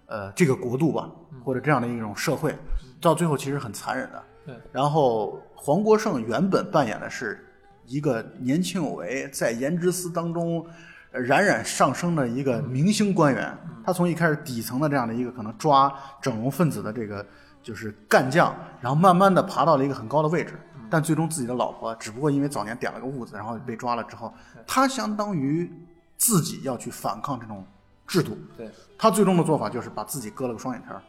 [0.06, 1.10] 呃这个国度吧，
[1.44, 2.54] 或者这样的一种社会，
[3.00, 4.22] 到最后其实很残忍的。
[4.46, 7.44] 对，然后黄国胜原本扮演的是
[7.92, 10.66] 一个年轻有为，在颜值司当中
[11.10, 13.54] 呃冉冉上升的一个明星官员。
[13.84, 17.24] 他从一开始底层的这样的一个可能抓整容分子的这个
[17.62, 20.58] 就是干将，然后慢慢的爬到了一个很高的位置。
[20.88, 24.32] 但最终自己的老婆只不过因为早年点了个痦子，然后被抓了之后，
[24.66, 25.70] 他相当于
[26.16, 27.62] 自己要去反抗这种
[28.06, 28.38] 制度。
[28.56, 31.02] 对，他最终的做法就是把自己割了个双眼皮儿。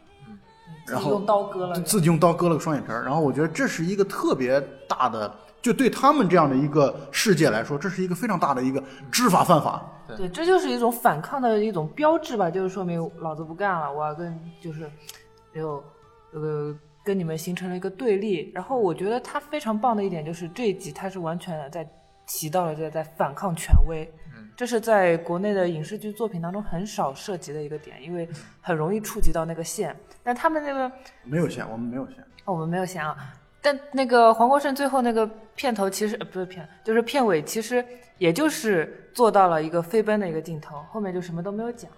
[0.86, 1.80] 然后自己用刀割了。
[1.80, 9.82] 自己用刀割了个双眼皮儿，然后我觉得这是一个特别大的，就对他们这样的一个世界来说，这是一个非常大的一个知法犯法。
[10.06, 14.86] 对，这就是一种反抗的一种标志吧，就是说明老子不干了，我要跟就是
[15.54, 15.82] 有
[16.34, 18.52] 呃跟你们形成了一个对立。
[18.54, 21.88] 然后我觉得他非常棒的一点就是这一集他是完全的在
[22.26, 24.06] 提到了在在反抗权威，
[24.54, 28.28] 这是在国内的影视剧作品当中很少涉及的一个点，因为
[28.60, 29.96] 很容易触及到那个线。
[30.22, 32.18] 但他们那个没有线，我们没有线。
[32.44, 33.16] 哦，我们没有线啊。
[33.64, 37.82] 但那个黄国胜最后那个片头其实、呃、不是片，就是片尾，其实
[38.18, 41.90] 也就是做到了一个飞奔的一个镜头，后面就什么都没有讲。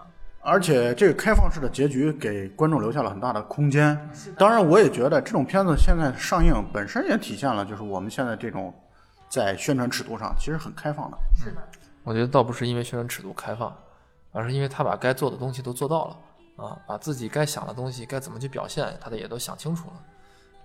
[0.42, 3.98] 而且这个开放式的结局给观众留下了很大的空间。
[4.38, 8.72] 当然，我也觉得这种片子现在上映本身也体现了，就是我们现在这种
[9.28, 11.18] 在宣传尺度上其实很开放的。
[11.34, 11.56] 是的，
[12.04, 13.76] 我觉得倒不是因为宣传尺度开放，
[14.30, 19.94] 而是因为他把该做的东西都做到了啊，把自己该想的东西该怎么去表现，他的也都想清楚了。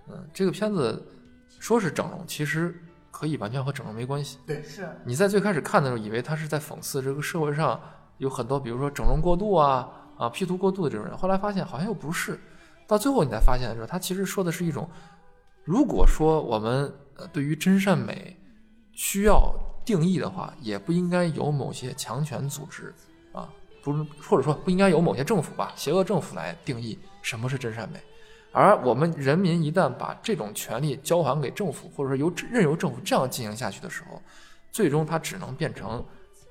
[0.07, 1.05] 嗯，这个片子
[1.59, 2.73] 说是整容，其实
[3.11, 4.37] 可以完全和整容没关系。
[4.45, 7.79] 对是你在最开始看的时候，以为他是在讽刺这个社会上
[8.17, 12.39] 有很多，比如说整容过度啊啊 P 图过度的这种人，后来发现好像又不是，
[12.87, 14.89] 到最后你才发现的时候，他其实说的是一种，
[15.63, 18.37] 如果说我们呃对于真善美
[18.91, 19.53] 需要
[19.85, 22.93] 定义的话，也不应该由某些强权组织
[23.31, 23.49] 啊，
[23.83, 27.99] 不是或者说不应该由某些政府吧，邪恶政府来定义什么是真善美。
[28.51, 34.21] 而我们人民一旦把这种权利交还给政府，或者说由任由政府这样进行下去的时候，
[34.71, 36.03] 最终它只能变成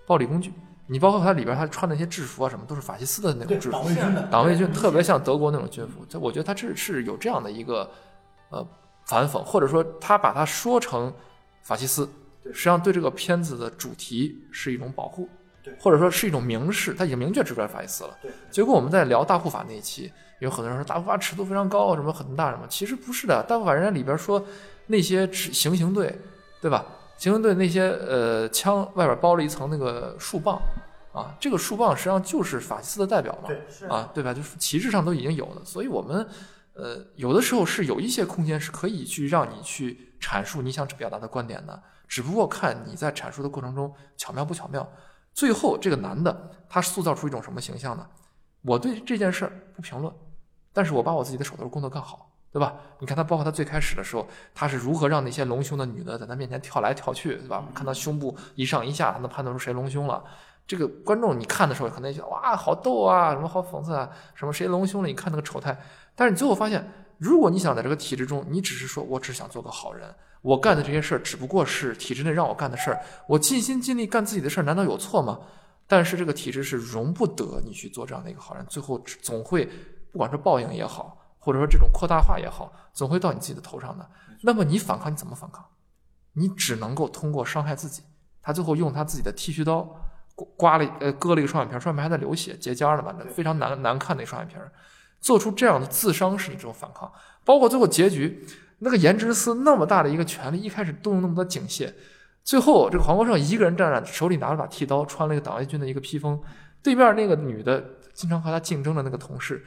[0.06, 0.52] 暴力工具。
[0.86, 6.04] 你包括它里边它穿那些制服啊，什么都是法西斯的那种制服，党卫军的党卫军特别像德国那种军服。
[6.08, 7.88] 这我觉得它这是有这样的一个
[8.48, 8.66] 呃
[9.06, 11.12] 反讽，或者说他把它说成
[11.62, 12.08] 法西斯，
[12.46, 15.28] 实际上对这个片子的主题是一种保护，
[15.62, 18.18] 对或者说是一种明示，他已经明确指出来法西斯了。
[18.20, 23.42] 对，结果我们在聊大护法那一期，有很多人说大护法尺度非常高，什么很大什么，其实不是的。
[23.48, 24.44] 大护法人家里边说
[24.86, 26.18] 那些指行刑队，
[26.60, 26.84] 对吧？
[27.16, 30.60] 行刑队那些呃枪外边包了一层那个树棒
[31.12, 34.32] 啊，这个树棒实际上就是法西斯的代表嘛，对啊，对吧？
[34.32, 36.26] 就是旗帜上都已经有了，所以我们
[36.72, 44.90] 呃有的时候是有一些空间是可以去让你去阐述你想表达的观点的，只不过看你在阐述的过程中巧妙不巧妙。
[45.34, 48.06] 最后这个男的他塑造出一种什么形象呢？
[48.62, 50.12] 我对这件事儿不评论，
[50.72, 52.74] 但是我把我自己的手头工作干好，对吧？
[52.98, 57.64] 你看他，包括他最开始的时候，他是如何让那些隆胸的女的在他面前跳来跳去，对吧？
[57.74, 60.22] 看他胸部一上一下，他能判断出谁隆胸了。
[60.66, 65.08] 这个观众你看的时候可能也觉得哇，好逗啊，什么好讽刺啊，什么谁隆胸了？
[65.08, 65.76] 你看那个丑态。
[66.14, 75.40] 但是你最后发现，如果你想在这个体制中，你只是说我只想做个好人，我干的这些事儿只不过是体制内让我干的事儿，我尽心尽力干自己的事儿，难道有错吗？
[75.88, 79.68] 但是这个体制是容不得你去做这样的一个好人，最后总会，
[80.12, 84.08] 不管是报应也好，或者说这种扩大化也好，总会到你自己的头上的。
[84.42, 85.64] 那么你反抗，你怎么反抗？
[86.34, 88.02] 你只能够通过伤害自己。
[88.42, 89.82] 他最后用他自己的剃须刀
[90.34, 94.72] 刮刮了呃割了一个双眼皮儿，双眼皮还在流血结痂了，反正非常难难看的一个双眼皮儿，
[95.20, 97.12] 做出这样的自伤式的这种反抗，
[97.44, 98.46] 包括最后结局，
[98.78, 101.92] 那个颜值司那么大的一个权力，一开始动用那么多警械，
[102.42, 106.40] 最后这个黄国胜一个人站着，手里拿着把剃刀，穿了一个党卫军的一个披风，
[106.82, 109.62] 对面那个女的经常和他竞争的那个同事，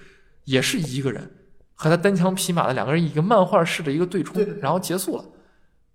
[0.45, 1.31] 也是一个人
[1.73, 5.25] 和他单枪匹马的两个人一个漫画式的一个对冲，然后结束了。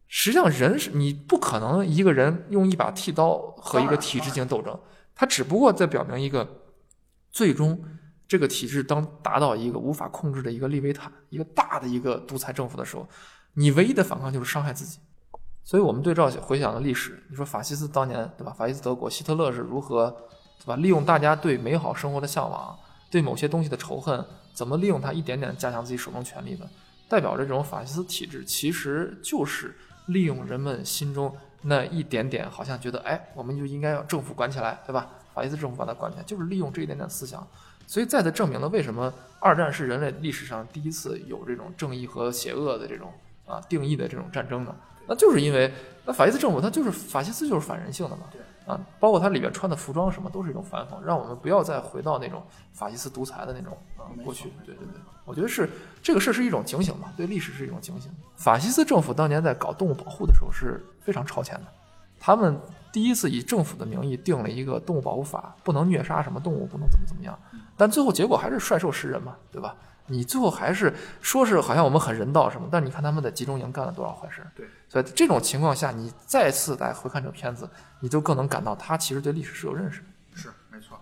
[0.06, 4.78] 实际上，人是你不可能一个人用一把剃刀和一个体制进行斗争，
[5.14, 6.48] 他只不过在表明一个，
[7.30, 7.78] 最终
[8.26, 13.06] 这个体制当达到一个无法控制的一个利维坦，一个大的一个独裁政府的时候，
[13.52, 14.98] 你唯一的反抗就是伤害自己。
[15.62, 18.54] 所以我们对照回想的历史，你说法西斯当年对吧？
[18.56, 20.10] 法西斯德国，希特勒是如何
[20.58, 20.76] 对吧？
[20.76, 22.74] 利用大家对美好生活的向往，
[23.10, 24.24] 对某些东西的仇恨，
[24.58, 26.68] 怎么利用它一点点加强自己手中权力呢？
[27.08, 29.72] 代表着这种法西斯体制，其实就是
[30.06, 35.12] 利用人们心中那一点点，好像觉得哎，我们就应该要政府管起来，对吧？
[35.32, 37.46] 法西斯政府把它管起来，就是利用这一点点思想。
[37.86, 43.12] 所以再次证明了为什么二战是人类历史上第一次有这种正义和邪恶的这种
[43.46, 44.74] 啊定义的这种战争呢？
[45.06, 45.72] 那就是因为
[46.04, 48.24] 那法西斯政府它就是法西斯就是反人性的嘛，
[48.68, 54.50] 啊，包括它里边穿的服装什么都是一种反讽，让我们不要再回到那种法西斯独裁的那种啊过去。
[54.64, 55.68] 对对对，我觉得是
[56.02, 58.12] 这个事是一种警醒吧，对历史是一种警醒。
[58.36, 61.66] 法西斯政府当年在搞动物保护的时候是非常超前的，
[62.20, 62.60] 他们
[62.92, 67.38] 第一次以政府的名义定了一个动物保护法，不能虐杀什么动物，不能怎么怎么样，
[67.76, 69.74] 但最后结果还是率兽食人嘛，对吧？
[70.08, 74.42] 你最后还是说是好像我们很人道什么，但你看他们在集中营干了多少坏事？
[74.56, 77.68] 对，所以这种情况下，你再次来回看这个片子，
[78.00, 80.06] 你就更能感到他其实对历史是有认识的。
[80.34, 80.98] 是没错。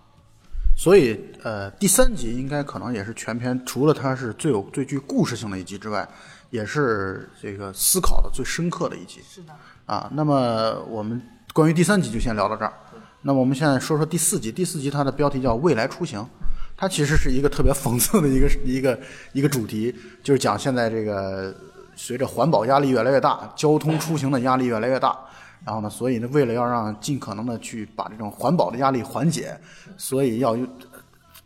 [0.77, 6.07] 所以，呃，第三集应该可能也是全片除了它是最有最具故事性的一集之外，
[6.51, 9.55] 也是这个思考的最深刻的一集是的，
[9.87, 10.11] 啊。
[10.13, 11.23] 那么我们
[11.55, 12.73] 关于第三集就先聊到这儿。
[13.23, 16.21] 那么我们现在说说第四集，第四集它的标题叫《未来出行》，
[16.77, 18.99] 它其实是一个特别讽刺的一个 一个
[19.33, 21.55] 一个主题，就是讲现在这个
[21.95, 25.19] 随着环保压力越来越大，交通出行的压力越来越大。
[25.65, 29.59] 然后呢，所以呢，为了要让尽可能的去把这种环保的压力缓解，
[29.97, 30.69] 所以要用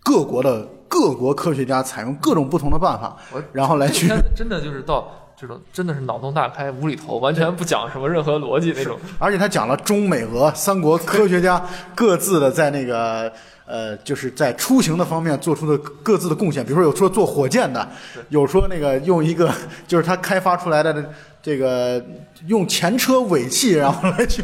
[0.02, 3.16] 各国的各国科学家采用各种不同的办法，
[3.52, 8.98] 然后来去真的就是到这种真的是脑洞大开、无厘头，完全不讲什么任何逻辑那种。
[9.18, 11.64] 而且他讲了中美俄三国科学家
[11.94, 13.32] 各自的在那个
[13.70, 16.64] 呃，就是在出行的方面做出的各自的贡献。
[16.64, 17.88] 比如说有说做火箭的，
[18.30, 19.52] 有说那个用一个
[19.86, 22.04] 就是他开发出来的这个
[22.48, 24.42] 用前车尾气，然后来去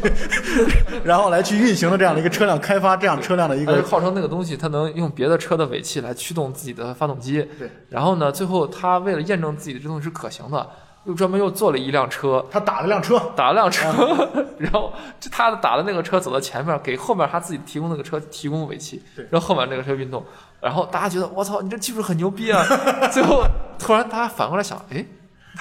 [1.03, 7.47] 然后来去运行的这样的一个车辆，开发这样车辆的一个号称那个东西，它能用别的车的尾气来驱动自己的发动机。
[7.59, 7.69] 对。
[7.91, 10.67] 然后呢，最后他为了验证自己的这东西是可行的，
[11.07, 13.87] 又专门又做了一辆车，他打了辆车，打了辆车，
[14.59, 20.25] 然后就他打的那个车走到前面，给后面他自己提供那个车提供尾气对，让后面那个车运动。
[20.61, 22.65] 然后大家觉得我操，你这技术很牛逼啊！
[23.13, 23.45] 最后
[23.79, 25.05] 突然大家反过来想，哎，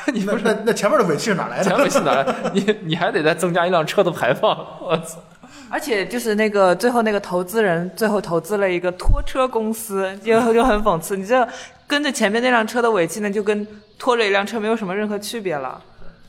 [0.07, 1.63] 那你不是那那那前面的尾气是哪来的？
[1.63, 2.35] 前尾气哪来？
[2.53, 4.49] 你你还得再增加一辆车的排放，
[4.81, 5.19] 我操！
[5.69, 11.17] 而且就是那个最后那个投资人最后投资了一个拖车公司，就就很讽刺。
[11.17, 11.47] 你这
[11.87, 13.65] 跟着前面那辆车的尾气呢，就跟
[13.97, 15.81] 拖着一辆车没有什么任何区别了。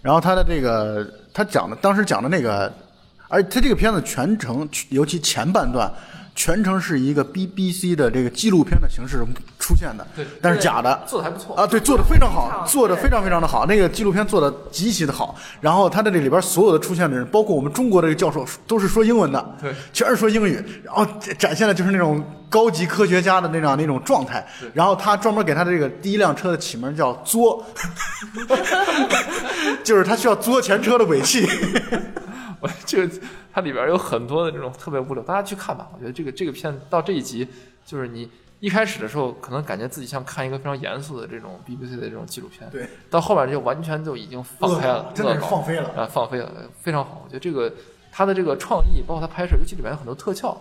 [0.02, 2.72] 然后他的这个他讲的当时讲的那个，
[3.28, 5.90] 而且他这个片子全程，尤其前半段，
[6.36, 9.24] 全程是一个 BBC 的这个纪录片的形式
[9.58, 11.02] 出现的，对但是假的。
[11.06, 13.66] 做的还不错啊，对，做的非常好，做的非常非常的好。
[13.66, 21.04] 那个纪录片做的极其的好，然后他在这里边所有的出现的人，包括我们中国的这个教授，都是说英文的，对，全是说英语，然后
[21.38, 24.46] 展现的就是那种高级科学家的那样那种状态。
[24.74, 27.64] 然后他专门给他的这个第一辆车的起名叫“作”，
[29.82, 31.48] 就是他需要作前车的尾气。
[32.60, 33.20] 我这个
[33.52, 35.88] 它里边有很多的这种特别无聊，大家去看吧。
[35.94, 37.46] 我觉得这个这个片到这一集，
[37.84, 38.28] 就是你
[38.60, 47.22] 一开始的时候可能感觉自己像看一个非常严肃的这种 BBC 的这种纪录片，对，到后面就完全就已经放开了，真的是放飞了啊，放飞了，非常好。
[47.24, 47.72] 我觉得这个
[48.10, 50.58] 他的这个创意，包括他拍摄，尤其里面有很多特效，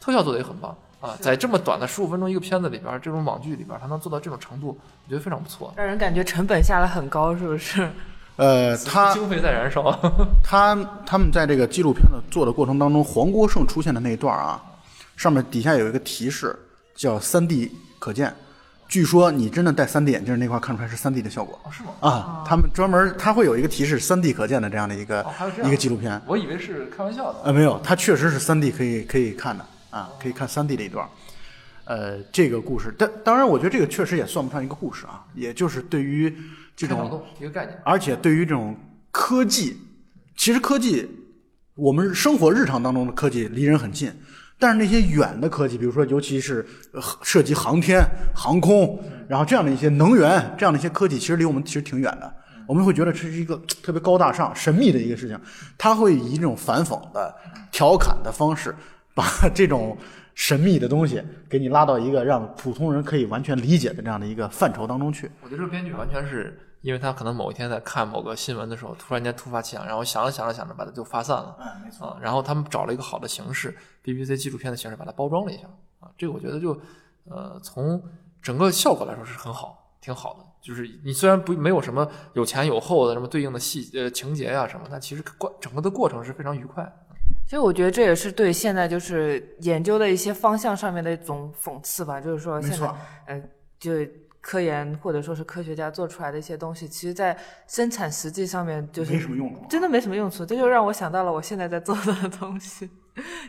[0.00, 1.16] 特效做的也很棒啊。
[1.20, 5.72] 在这么短的十五分钟一个片子里边，这种网剧里边，它能做到这种程度，我觉得非常不错。
[5.76, 7.88] 让人感觉成本下的很高，是不是？
[8.36, 9.90] 呃，他经费在燃烧，
[10.44, 14.62] 他他们在这个纪录片的做的过程当中，黄国胜出现的那一段啊，
[15.16, 16.54] 上面底下有一个提示
[16.94, 18.34] 叫“三 D 可见”，
[18.86, 21.90] 据说你真的戴三 D 眼镜那块看出来是三 D 的效果哦，是吗？
[22.00, 22.44] 啊。
[22.46, 25.24] 他们专门他会有一个提示“三 D 可见”的这样的一个、
[25.64, 26.20] 一个纪录片。
[26.26, 27.38] 我以为是开玩笑的。
[27.44, 31.08] 呃，没有，他确实是三 D 可以可以看的啊，可以看三 D 的一段。
[31.86, 36.36] 呃，这个故事，但当然，我觉得这个确实也算不上一个故事啊，也就是对于
[36.76, 38.76] 这种一个概念，而且对于这种
[39.10, 39.76] 科技，
[40.36, 41.08] 其实科技，
[41.74, 44.12] 我们生活日常当中的科技离人很近，
[44.58, 52.32] 但是那些远的科技，比如说尤其是呃涉及航天、航空，然后这样的一些能源，这样的一些科技，其实离我们其实挺远的。
[52.66, 55.40] 我们会觉得这是一个特别高大上、神秘的一个事情，
[55.78, 57.34] 他会以这种反讽的、
[57.70, 58.74] 调侃的方式，
[59.14, 59.96] 把 这种
[60.34, 65.30] 神秘的东西给你拉到一个让普通人可以完全理解的这样的一个范畴当中去。
[65.42, 71.56] 我觉得这个编剧完全是因为他可能某一天在看某个新闻的时候，突然间突发奇想，然后想着想着想着把它就发散了。
[71.60, 72.06] 嗯，没错。
[72.06, 75.64] 啊，然后他们找了一个好的形式，BBC 纪录片的形式把它包装了一下
[76.00, 76.78] 啊，这个我觉得就
[77.24, 78.02] 呃从
[78.40, 80.40] 整个效果来说是很好，挺好的。
[80.60, 86.84] 就是你虽然不没有什么有前有后的什么对应的细呃情节呀、什么，但其实过整个的过程是非常愉快。
[87.44, 93.92] 其实我觉得这也是对现在就是研究的一些方向上面的一种讽刺吧，就是说现在没错，嗯、就
[94.46, 99.66] 科研或者说是科学家做出来的一些东西，其实在生产实际上面就是没什么用处。
[99.68, 102.88] 真的没什么用处，这就让我想到了我现在在做的 东西，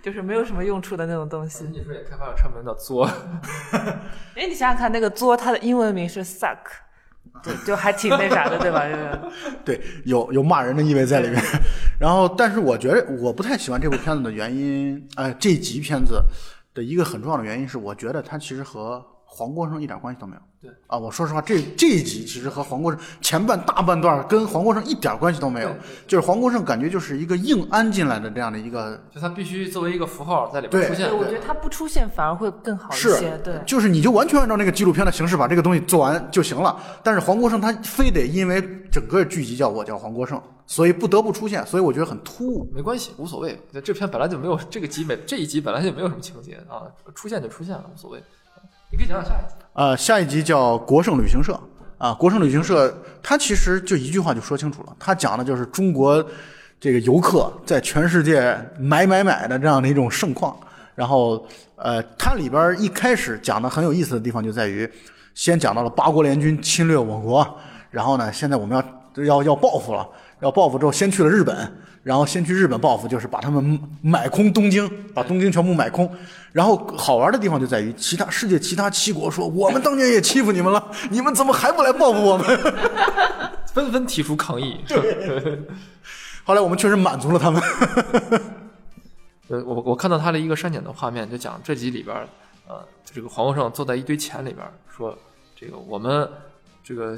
[0.01, 1.65] 就是没有什么用处的那种东西。
[1.65, 3.05] 你说也开发了专门的作，
[4.33, 6.57] 哎，你想想看，那个作它的英文名是 suck，
[7.43, 8.89] 就就还挺那啥的，对吧？
[8.89, 11.39] 就是 对，有有骂人的意味在里面。
[11.99, 16.19] 然后，但是我觉得我不太喜欢这部片子的原因，呃，这集片子
[16.73, 20.41] 的一个很重要的原因是，我觉得它其实和黄国生一点关系都没有。
[20.67, 25.69] 对啊，我说实话，这这一集其实和黄国胜前半大半段跟黄国胜一点关系都没有，
[26.05, 31.17] 就是黄国胜感觉就是一个硬安进来的这样的一个就他必须作为一个符号在里边出现对，。
[31.17, 33.37] 我觉得他不出现反而会更好一是些。
[33.43, 36.77] 对，就是你就完全按照那个纪录片的形式把这个东西做完就行了。
[37.03, 42.69] 但是黄国胜他非得因为整个剧集叫我叫黄国胜，所以不得不出现，所以我觉得很突兀。
[42.73, 43.59] 没关系，无所谓。
[43.83, 48.23] 这片本来就没有这个集本这一集本来就没有什么情节啊，出现就出现了，无所谓。
[48.89, 49.55] 你可以讲讲下一集。
[49.77, 51.55] 呃，下一集叫国盛旅行社
[51.99, 56.25] 啊，国盛旅行社，它其实就一句话就说清楚了，它讲的就是中国
[56.79, 60.57] 这个游客在全世界买买买的这样的一种盛况。
[60.95, 64.89] 然后，呃，它里边一开始讲的很有意思的地方就在于，
[65.35, 67.47] 先讲到了八国联军侵略我国，
[67.91, 68.75] 然后呢，现在我们
[69.15, 70.09] 要要要报复了，
[70.39, 71.55] 要报复之后先去了日本，
[72.01, 76.11] 然后先去日本报复，就是把他们买空东京，把东京全部买空。
[76.57, 82.47] 然后好玩的地方就在于，其他世界其他七国说，我们当年也欺负你们了， 你们怎么还不来报复我们？
[83.71, 84.83] 纷纷提出抗议。
[86.43, 87.61] 后来我们确实满足了他们。
[89.49, 92.27] 呃，我我看到他的一个删减的画面，就讲这集里边儿，
[92.67, 95.15] 呃，这个黄国胜坐在一堆钱里边，说
[95.55, 96.27] 这个我们
[96.83, 97.15] 这个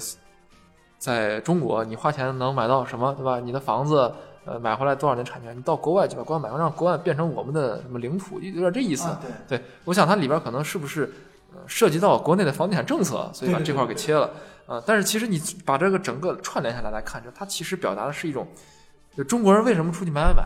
[0.97, 3.39] 在中国你花钱能买到什么，对吧？
[3.39, 4.13] 你的房子
[4.45, 9.07] 呃买回来多少年产权，你到国外去把国外买回来，让国外变成我们的什么领土，有点这意思。
[9.07, 11.11] 啊对对，我想它里边可能是不是
[11.53, 14.29] 呃涉及到国内的房地产政策，所以把这块给切了。
[14.65, 18.47] 呃，但是其实你把这个整个串联下来来看，就它其实表达的是一种，
[19.17, 20.45] 就中国人为什么出去买买买，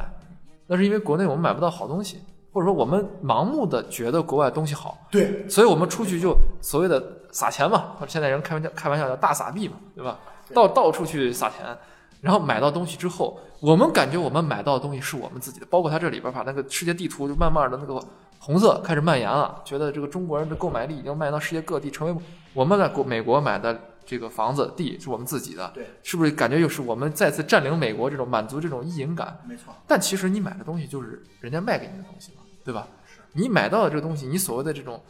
[0.68, 2.22] 那是因为国内我们买不到好东西，
[2.54, 10.18] 或者说我们盲目的觉得国外东西好，对，所以我们出去就所谓的撒钱嘛，或者现在人开玩笑开玩笑叫大撒币嘛，对吧？
[10.54, 11.78] 到到处去撒钱，
[12.22, 17.98] 然后买到东西之后，我们感觉我们买到的东西是我们自己的，包括它这里边把那个世界地图就慢慢的那个
[18.38, 22.22] 红色开始蔓延了，觉得这个中国人的购买力已经蔓延到世界各地，成为
[22.54, 29.40] 我们在国美国买的这个房子地是我们自己的，对，是不是感觉又是我们再次占领美国这种满足这种意淫感？
[29.48, 32.86] 没错，但其实你买的东西就是人家卖给你的东西嘛，对吧？
[33.32, 35.02] 你买到的这个东西，你所谓的这种，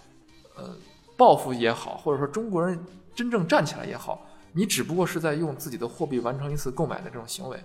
[0.55, 0.75] 呃，
[1.17, 2.79] 报复也好，或者说中国人
[3.15, 7.59] 真正站起来也好，你只不过是在用自己的货币完成一次购买的这种行为，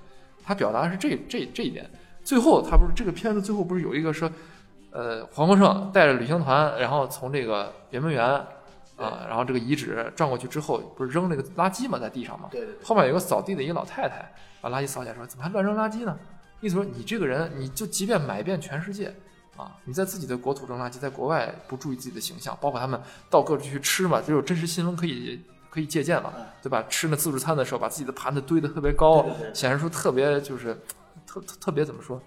[0.48, 1.86] 它表达的是这这这一点。
[2.24, 4.30] 最后，他不是这个片子最后不是有一个说，
[4.90, 8.24] 呃，黄国胜带着旅行团，然后从这个圆明园
[8.96, 14.32] 啊，然后这个遗址转过去之后，不是扔那个垃圾嘛，在地上嘛，对对对，后面有个扫地的一个老太太，
[14.62, 16.18] 把垃圾扫起来说：“怎么还乱扔垃圾呢？”
[16.60, 19.14] 意思说你这个人，你就即便买遍全世界
[19.56, 25.40] 啊，你在自己的国土扔垃圾，在国外不注意自己的形象，包括他们到各地去吃嘛，就有真实新闻可以
[25.78, 26.84] 可以借鉴了，对吧？
[26.88, 30.74] 吃那自助餐的时候，把自己的盘子堆得特别高，对对对显示出特别就是
[31.24, 32.20] 特特特别怎么说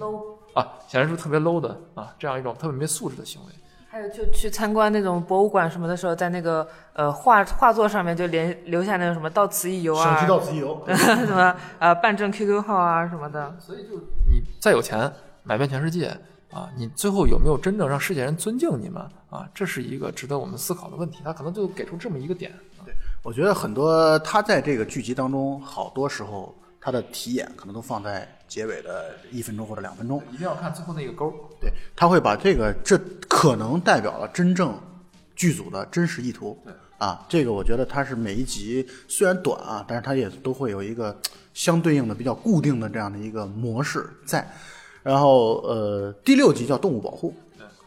[0.00, 0.36] low。
[0.52, 0.72] 啊？
[0.88, 3.52] 显示出特别 low 的啊这样一种特别没素质的行为。
[3.88, 13.56] 还有就去参观那种博物馆什么的时候，在那个呃画画作上面就连留下那种什么到此一游啊，省区到此一游， 什么呃办证 QQ 号啊什么的。
[13.60, 13.96] 所以就
[14.28, 15.10] 你再有钱
[15.44, 16.14] 买遍全世界
[16.50, 19.48] 啊，你最后有没有真正让世界人尊敬你们啊？
[19.52, 21.18] 这是一个值得我们思考的问题。
[21.24, 22.52] 他可能就给出这么一个点。
[22.84, 30.22] 对我觉得很多他在这个剧集当中，好多时候他的题眼可能都放在结尾的一分钟或者两分钟。
[30.32, 31.32] 一定要看最后那个勾。
[31.60, 32.96] 对，他会把这个，这
[33.28, 34.78] 可能代表了真正
[35.34, 36.56] 剧组的真实意图。
[36.64, 41.14] 对啊，这个我觉得它是每一集虽然短啊，但是它也都会有一个
[41.52, 44.48] 相对应的比较固定的这样的一个模式在。
[45.06, 47.32] 然后呃，第六集叫动物保护。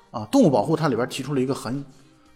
[0.10, 1.84] 啊，动物保护它里边提出了一个很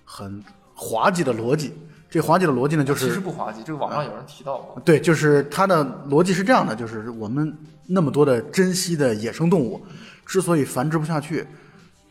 [0.03, 0.43] 很
[0.75, 1.73] 滑稽的逻辑。
[2.09, 4.79] 这滑稽的逻辑呢，就是其实不滑稽，这个网上有人提到过。
[4.81, 7.57] 对，就是它的逻辑是这样的，就是我们
[7.87, 9.81] 那么多的珍稀的野生动物，
[10.25, 11.47] 之所以繁殖不下去，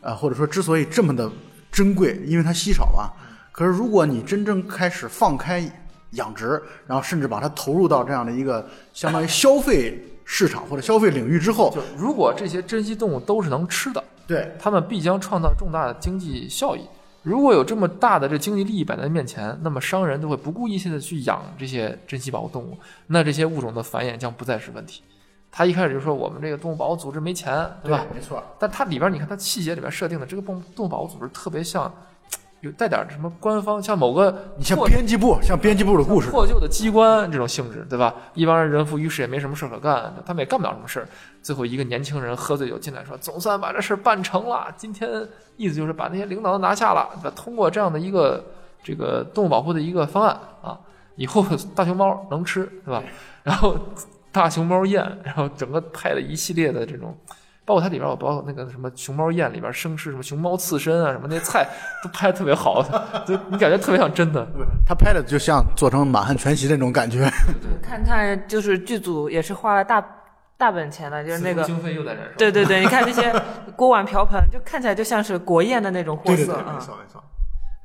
[0.01, 1.31] 啊、或者说之所以这么的
[1.71, 3.11] 珍贵，因为它稀少嘛。
[3.53, 5.63] 可是如果你真正开始放开
[6.11, 16.81] 养殖，然后甚至把它投入到这样的一个相当于消费市场或者消费领域之后就，如果这些珍稀动物都是能吃的，对它们必将创造重大的经济效益。
[17.21, 25.01] 如果有这么大的这经济利益摆在面前，那么商人都会不顾一切的去养这些珍稀保护动物，那这些物种的繁衍将不再是问题。
[25.49, 27.53] 他一开始就说我们这个动物保护组织没钱，
[27.83, 28.05] 对吧？
[28.13, 31.93] 没错，但它里边你看它细节里边设定的这个动动物保护组织特别像，
[32.63, 38.15] 有带点什么官方，像某个你像破编辑部，像编辑部的故事，破旧的机关这种性质，对吧？
[38.33, 41.07] 一帮人人浮于事，也没什么事可干，他们也干不了什么事儿。
[41.41, 44.73] 最后一个年轻人喝醉酒进来说：“总算把这事儿办成了。
[44.77, 45.09] 今天
[45.57, 47.09] 意思就是把那些领导都拿下了？
[47.35, 48.41] 通过这样的一个
[48.81, 50.79] 这个动物保护的一个方案啊，
[51.17, 51.45] 以后
[51.75, 53.03] 大熊猫能吃，对吧？
[53.43, 53.77] 然后
[54.31, 57.13] 大熊猫宴，然后整个拍了一系列的这种。”
[57.65, 61.67] 包括它里边有包括那个什么熊猫宴里边生吃什么熊猫刺身啊，什么那些菜
[62.03, 62.83] 都拍的特别好，
[63.25, 64.45] 就你感觉特别像真的。
[64.85, 67.29] 他拍的就像做成满汉全席那种感觉。
[67.81, 70.05] 看看就是剧组也是花了大
[70.57, 72.33] 大本钱的，就是那个经费又在这儿。
[72.37, 73.33] 对对对，你看这些
[73.75, 76.77] 锅碗瓢盆，就看起来就像是国宴的那种货色啊。
[76.79, 77.23] 错没错。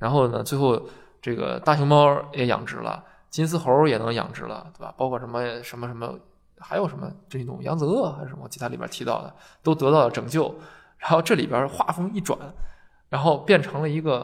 [0.00, 0.80] 然后呢，最后
[1.20, 4.92] 这个大熊猫也养殖了，金丝猴也能养殖了，对吧？
[4.96, 6.14] 包括什么什么什么，
[6.61, 8.46] 还有什么珍稀动物，扬子鳄还是什么？
[8.48, 10.54] 其他里边提到的，都得到了拯救。
[10.98, 12.36] 然后这里边画风一转，
[13.09, 14.18] 然后变成了一个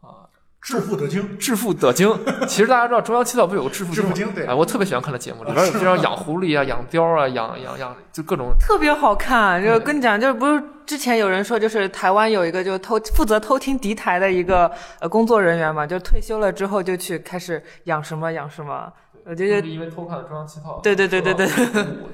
[0.00, 0.22] 啊
[0.60, 2.16] 致富得经，致富得经。
[2.46, 14.70] 其实大家知道中央七套不是有个致富致富经对哎，我特别喜欢看的节目，里边有经常养狐狸啊、养貂啊、养养养，就各种特别好看，就跟你讲，就是不是之前有人说，就是台湾有一个就偷负责偷听敌台的一个
[15.00, 18.92] 呃工作人员嘛，就退休了之后就去开始养什么养什么，
[19.24, 21.64] 我就是因为偷看了中央七套，对对对对对是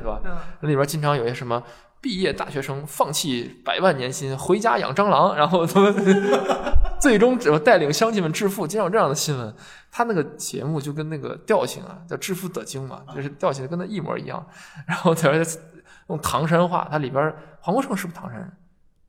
[0.05, 0.21] 吧？
[0.61, 1.63] 那里边经常有些什么
[2.01, 5.95] 毕业大学生放弃百万年薪回家养蟑螂，然后他们
[7.01, 9.55] 最终只带领乡亲们致富，经常有这样的新闻。
[9.91, 14.47] 他那个节目就跟那个调性啊，叫《致富得经》嘛，就是调性跟他一模一样。
[14.87, 15.61] 然后在这
[16.09, 18.53] 用唐山话，它里边黄国胜是不是唐山人？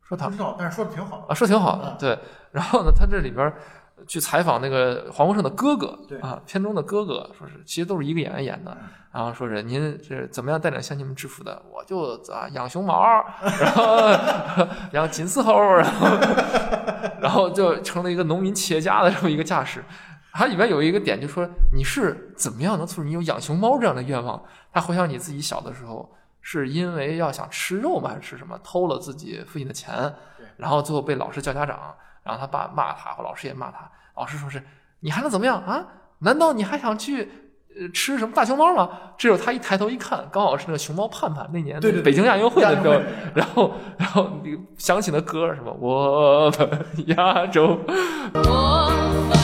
[0.02, 1.26] 说唐知道，但是说的挺好。
[1.28, 2.18] 啊，说挺好的，对。
[2.52, 3.58] 然后呢，他这里边儿
[4.06, 8.78] 去采访那个黄国胜的哥哥，对啊，片中的哥哥，说是其实都是一个演员演的。
[9.12, 11.60] 然后说是您是怎么样带领乡亲们致富的？
[11.74, 13.24] 我就啊养熊猫，
[13.60, 16.08] 然后养金丝猴，然后
[17.22, 19.84] 然后就成了一个农民企业家的这么一个架势。
[20.34, 24.40] 它里边有一个点，就说你是怎么样能促使你有养熊猫这样的愿望？
[24.72, 26.08] 他回想你自己小的时候，
[26.42, 28.10] 是因为要想吃肉吗？
[28.10, 28.60] 还是吃什么？
[28.64, 30.14] 偷了自己父亲的钱，
[30.58, 31.96] 然后最后被老师叫家长，
[32.28, 33.90] 然后他爸骂他，或老师也骂他。
[34.16, 34.62] 老师说是
[35.00, 35.88] 你还能怎么样啊？
[36.20, 37.30] 难道你还想去
[37.80, 38.90] 呃吃什么大熊猫吗？
[39.18, 43.02] 这时候他一抬头一看，刚好是那个熊猫盼盼那年对对对北京亚运会的时候
[43.34, 47.80] 然后然后那个响起那歌什么我们亚洲。
[48.34, 49.37] 我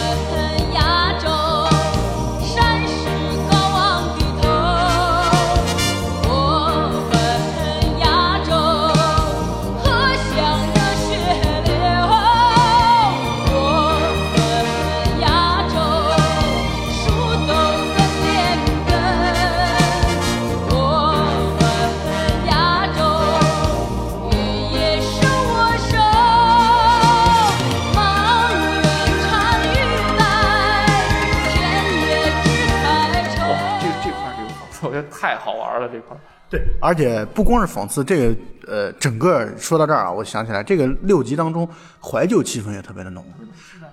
[35.24, 36.19] 太好玩了，这块儿。
[36.49, 38.36] 对，而且不光是讽刺，这个
[38.67, 41.65] 呃，整个说到这儿啊，我想起来，这个六集当中
[42.01, 43.24] 怀旧气氛也特别的浓，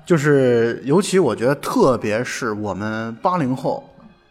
[0.05, 3.89] 就是尤其我觉得，特别是我们八零后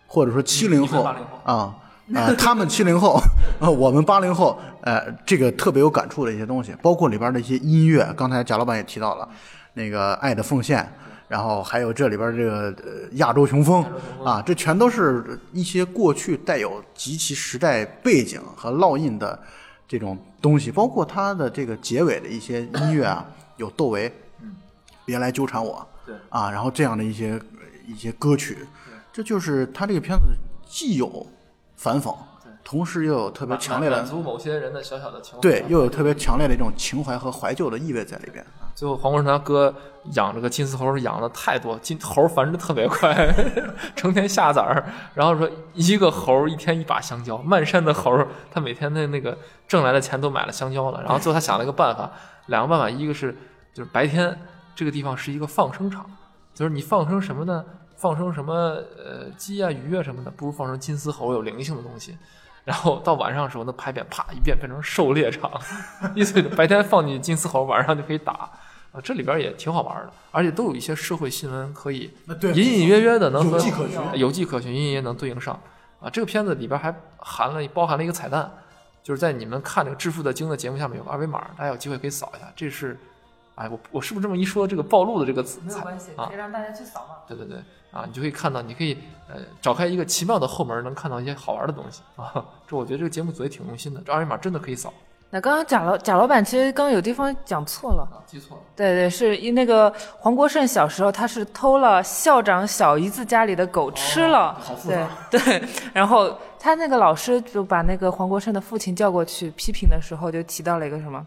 [0.07, 1.75] 或者说七零后你们80后啊
[2.15, 3.17] 啊，他们七零后，
[3.61, 9.25] 呃，我们八零后，呃，这个特别有感触的一些东西，包括里边的一些音乐，刚才贾老板也提到了，
[9.75, 10.83] 那个《爱的奉献》。
[11.29, 13.85] 然后还有这里边这个呃亚洲雄风
[14.25, 19.39] 啊，这全都是一些过去带有极其时代背景和烙印的
[19.87, 23.23] 这种东西，包括它的这个结尾的一些音乐啊，
[23.57, 24.11] 有窦唯，
[25.05, 27.39] 别来纠缠我，对啊，然后这样的一些
[27.85, 28.57] 一些歌曲，
[29.13, 30.25] 这就是他这个片子
[30.67, 31.27] 既有
[31.75, 32.15] 反讽，
[32.69, 35.41] 同时又有特别强烈的满足某些人的小小的情怀。
[35.41, 38.45] 对，又有特别强烈的一种情怀和怀旧的意味在里边。
[38.75, 39.73] 最后黄国成他哥
[40.13, 43.27] 养这个金丝猴养的太多，金猴繁殖特别快，
[43.97, 44.85] 成天下崽儿。
[45.15, 49.35] 然后说一个猴一天一把香蕉，漫山的猴，他每天的那个
[49.67, 51.01] 挣来的钱都买了香蕉了。
[51.01, 52.11] 然后最后他想了一个办法，
[52.45, 53.35] 两个办法，一个是
[53.73, 54.39] 就是白天
[54.75, 56.05] 这个地方是一个放生场，
[56.53, 57.65] 就是你放生什么呢？
[57.97, 62.15] 放生什么呃鸡啊鱼啊什么的，不如放生金丝猴有灵性的东西。
[62.69, 65.51] 然后到晚上的时候，那牌匾啪一变变成狩猎场，
[66.13, 68.47] 意思白天放进金丝猴，晚上就可以打。
[68.91, 72.11] 啊，这里边也挺好玩的，而且都有一些社会新闻可以
[72.53, 75.59] 隐隐约约的能和有迹可循有迹可循，隐隐约约能对应上。
[75.99, 78.51] 啊，这个片子里边还含了包含了一个彩蛋，
[79.01, 82.45] 就是在你们看这个《致富的经》的节目下面有个二维码，大家有机会可以扫一下。
[82.55, 82.97] 这是，
[83.55, 85.81] 哎，我我是不是这么一说，这个暴露的这个词彩
[86.15, 86.37] 啊可以？
[86.37, 87.15] 让大家去扫嘛。
[87.27, 87.57] 对对对，
[87.91, 92.45] 啊，你就可以看到，你可以呃找开一个奇妙的后门，能看到一些好玩的东西啊。
[92.67, 94.93] 这我觉得这个节目组也挺用心的，这二维码真的可以扫
[95.31, 98.63] 那刚刚贾老贾老板其实刚刚有地方讲错了，啊，记错了。
[98.75, 105.63] 对对，是因那个黄国胜小时候他是偷了校长小姨子家里的狗吃了，好复对对，
[105.93, 111.23] 然后他那个老师就把那个黄国胜的父亲叫过去批评的时候，就提到了一个什么。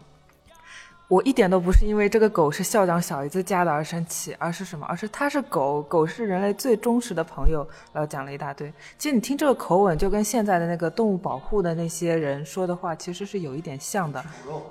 [1.09, 4.85] 我一点都不是因为这个狗是校长小姨子家的而生气，而是什么？
[4.87, 7.67] 而是它是狗，狗是人类最忠实的朋友。
[7.91, 8.73] 然后讲了一大堆。
[8.97, 14.23] 其实你听这个口吻，就跟现在的那个动物保护的那些人说的话，其实是有一点像的。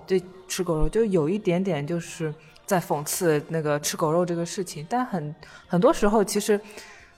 [0.06, 2.34] 对，吃狗肉就有一点点就是
[2.66, 4.84] 在讽刺那个吃狗肉这个事情。
[4.88, 5.32] 但很
[5.68, 6.58] 很多时候，其实，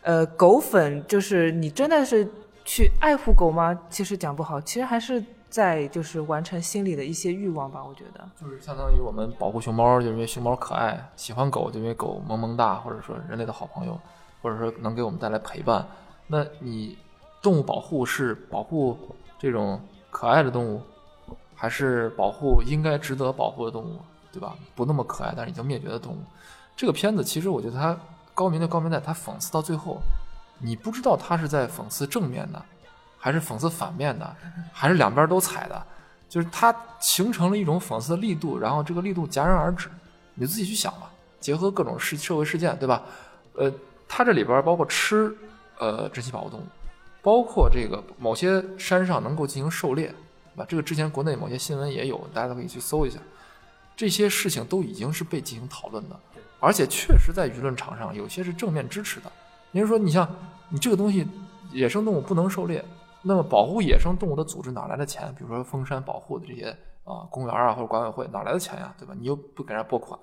[0.03, 2.29] 呃，狗粉就是你真的是
[2.65, 3.79] 去爱护狗吗？
[3.89, 7.81] 其实讲不好，其实还是在就是完成心里的一些欲望吧。
[7.85, 8.29] 我觉得。
[8.41, 13.97] 就是相当于我们保护熊猫，就因为熊猫可爱；喜欢狗，就因为狗萌萌哒，或者说人类的好朋友，
[14.43, 15.87] 或者说能给我们带来陪伴。
[16.27, 16.99] 那你
[17.41, 18.99] 动物保护是保护
[19.39, 19.81] 这种
[20.11, 20.83] 可爱的动物，
[21.55, 24.01] 还是保护应该值得保护的动物，
[24.33, 24.57] 对吧？
[24.75, 26.19] 不那么可爱，但是已经灭绝的动物。
[26.77, 27.97] 这个片子其实我觉得它
[28.35, 30.01] 高明就高明在它讽刺到最后，
[30.59, 32.61] 你不知道它是在讽刺正面的，
[33.25, 34.37] 还是讽刺反面的，
[34.71, 35.83] 还是两边都踩的。
[36.29, 39.89] 就是它形成了一种讽刺的力度，然后这个力度戛然而止，
[40.35, 41.11] 你就自己去想吧。
[41.41, 43.03] 结合各种事社会事件，对吧？
[43.55, 43.73] 呃，
[44.07, 45.35] 它这里边包括吃
[45.79, 46.65] 呃珍稀保护动物，
[47.23, 50.09] 包括这个某些山上能够进行狩猎，
[50.55, 50.67] 对吧？
[50.69, 53.19] 这个之前国内某些新闻也有，大家都可以去搜一下。
[53.97, 56.21] 这些事情都已经是被进行讨论的，
[56.61, 59.33] 而且确实在舆论场上有些是正面支持的。
[59.73, 60.29] 也就是说，你像
[60.69, 61.27] 你这个东西，
[61.73, 62.85] 野生动物不能狩猎，
[63.25, 65.35] 那么保护野生动物的组织哪来的钱？
[65.37, 66.69] 比如说封山保护的这些
[67.05, 69.15] 啊公园啊或者管委会哪来的钱呀、对吧？
[69.19, 70.19] 你又不给人家拨款，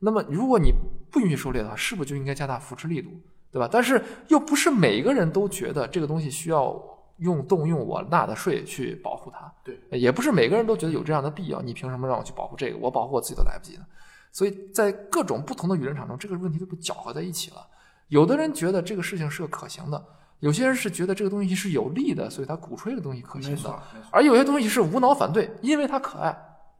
[0.00, 0.72] 那么如果你
[1.10, 3.10] 不允许狩猎的话，是不是就应该加大扶持力度，
[3.50, 3.68] 对吧？
[3.70, 6.74] 但是又不是每个人都觉得这个东西需要
[7.18, 11.62] 用动用我纳的税去保护它，对，也不是每个人都觉得有这样的必要。
[11.62, 12.78] 你凭什么让我去保护这个？
[12.78, 13.86] 我保护我自己都来不及呢。
[14.32, 17.64] 所以在各种不同的舆论场中，这个问题都被搅和在一起了。
[18.08, 20.04] 有的人觉得这个事情是个可行的，
[20.40, 26.36] 有些人是觉得这个东西是有利的，所以他鼓吹这个东西可行的而有些东西是无脑反对，因为它可爱，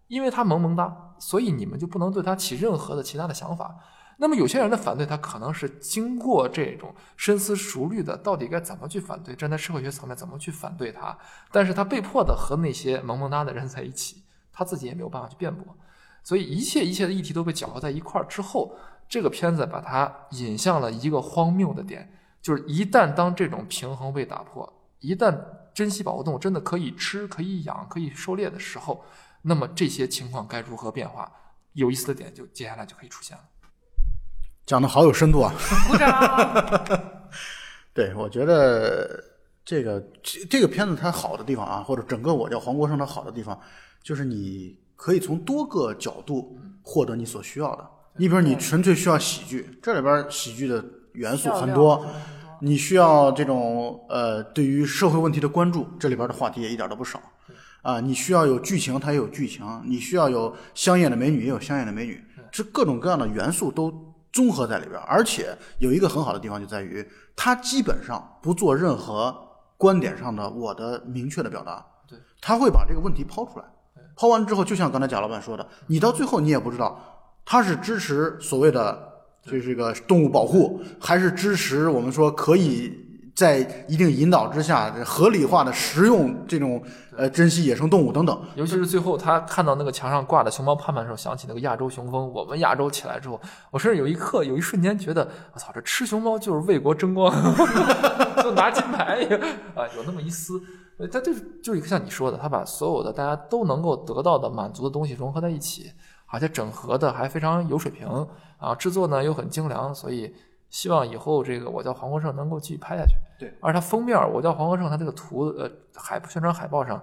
[0.09, 3.75] 因为它萌萌哒，所以你们就不能对它起任何的其他的想法。
[4.17, 11.19] 那么有些人的反对，他可能是经过这种深思熟虑的，到底该怎么去反对，站在社会学层面怎么去反对他，
[11.51, 15.77] 但是他被迫的和那些萌萌哒的人在一起，他自己也没有办法去辩驳，
[16.23, 18.77] 所以一切一切的议题都被搅和在一块儿之后，
[19.09, 22.09] 这个片子把它引向了一个荒谬的点，
[22.45, 24.71] 就是一旦当这种平衡被打破，
[25.01, 25.35] 一旦
[25.73, 29.03] 珍稀保护动物真的可以吃、可以养、可以狩猎的时候，
[29.41, 31.33] 那么这些情况该如何变化？
[31.73, 33.43] 有意思的点就接下来就可以出现了。
[34.67, 35.55] 讲的好有深度啊！
[35.89, 37.01] 鼓掌。
[37.95, 39.25] 对，我觉得
[39.65, 43.59] 这个这这个片子它好的地方啊，或者整个我叫黄国胜它好的地方，
[44.03, 47.91] 就是你可以从多个角度获得你所需要的。
[48.17, 50.85] 你比如你纯粹需要喜剧，这里边喜剧的
[51.15, 52.07] 元素很多。
[52.61, 57.21] 你需要这种呃对于社会问题的关注，这里边的话题也一点都不少。
[57.83, 62.25] 啊，你需要有剧情，它也有剧情；你需要有香艳的美女，也有香艳的美女。
[62.51, 63.93] 这各种各样的元素都
[64.33, 69.37] 综合在里边，而且有一个很好的地方就在于，它基本上不做任何
[69.77, 71.85] 观点上的我的明确的表达。
[72.09, 73.65] 对，他会把这个问题抛出来，
[74.17, 76.99] 抛完之后，就像刚才贾老板说的，你到最后你也不知道
[77.45, 79.14] 他是支持所谓的
[79.45, 82.93] 就是这个动物保护，还是支持我们说可以
[83.35, 86.83] 在一定引导之下合理化的食用这种
[87.17, 88.43] 呃珍稀野生动物等等。
[88.55, 92.33] 尤其是最后他看到那个墙上挂的熊猫盼盼的时候，想起那个亚洲雄风。
[92.33, 93.41] 我们亚洲起来之后，
[93.71, 97.31] 我甚至有一刻有一瞬间觉得，我操，这吃熊猫就是为国争光，
[98.43, 99.19] 就拿金牌
[99.75, 100.61] 啊，有那么一丝。
[100.97, 105.91] 呃他就是就是像你说的，他把所有的大家都能够得到的满足的东西融合在一起，
[106.29, 108.07] 而且整合的还非常有水平
[108.59, 110.35] 啊，制作呢又很精良，所以
[110.71, 113.15] 希望以后这个我叫黄国胜能够继续拍下去。
[113.39, 117.03] 对，而它封面我叫黄国胜，它这个图呃海宣传海报上。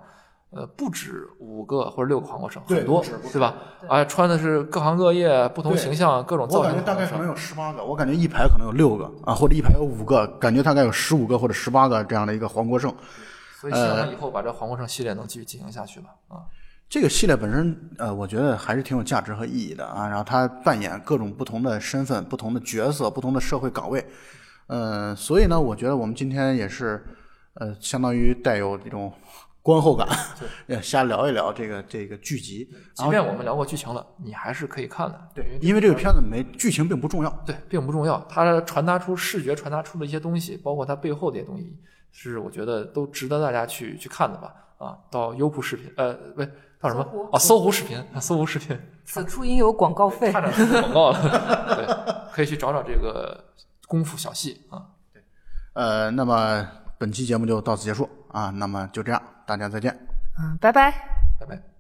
[0.54, 3.56] 呃，不止五个或者六个黄国胜，很多对吧？
[3.88, 6.82] 啊，穿的是各行各业、不同形象、各种造我感觉。
[6.82, 12.94] 大概可能有十八个，我感觉一排可能有六个啊，或者一排有五个，感觉大概有十五个或者十八个这样的一个黄国胜。
[13.62, 16.10] 所以希望以后把这黄国胜系列能继续进行下去吧。
[16.28, 16.44] 啊，
[16.92, 20.10] 这个系列本身，呃，我觉得还是挺有价值和意义的啊。
[20.10, 24.06] 然后他扮演各种不同的身份、不同的角色、不同的社会岗位，
[24.68, 27.02] 呃，所以呢，我觉得我们今天也是，
[27.54, 29.10] 呃，相当于带有这种
[29.62, 30.06] 观后感，
[30.68, 32.70] 也瞎聊一聊这个这个剧集。
[32.94, 35.30] 即便我们聊过剧情了，你还是可以看的。
[35.34, 38.20] 对，因为这个片子没剧情并不重要，对，并不重要。
[38.28, 41.74] 它传达出视觉传达出的一些东西，包括它背后的一些东西，
[42.12, 44.54] 是我觉得都值得大家去去看的吧。
[44.78, 46.44] 啊，到优酷视频，呃，不，
[46.82, 47.30] 到什么搜狐？
[47.32, 50.42] 哦，搜狐视频，搜狐视频，此处应有广告费差。
[50.42, 51.76] 点说广告了。
[51.78, 53.46] 对，可以去找找这个
[53.88, 54.84] 功夫小戏啊。
[55.74, 56.68] 呃，那么
[56.98, 58.50] 本期节目就到此结束啊。
[58.50, 59.98] 那么就这样，大家再见。
[60.40, 60.92] 嗯，拜拜。
[61.40, 61.71] 拜拜。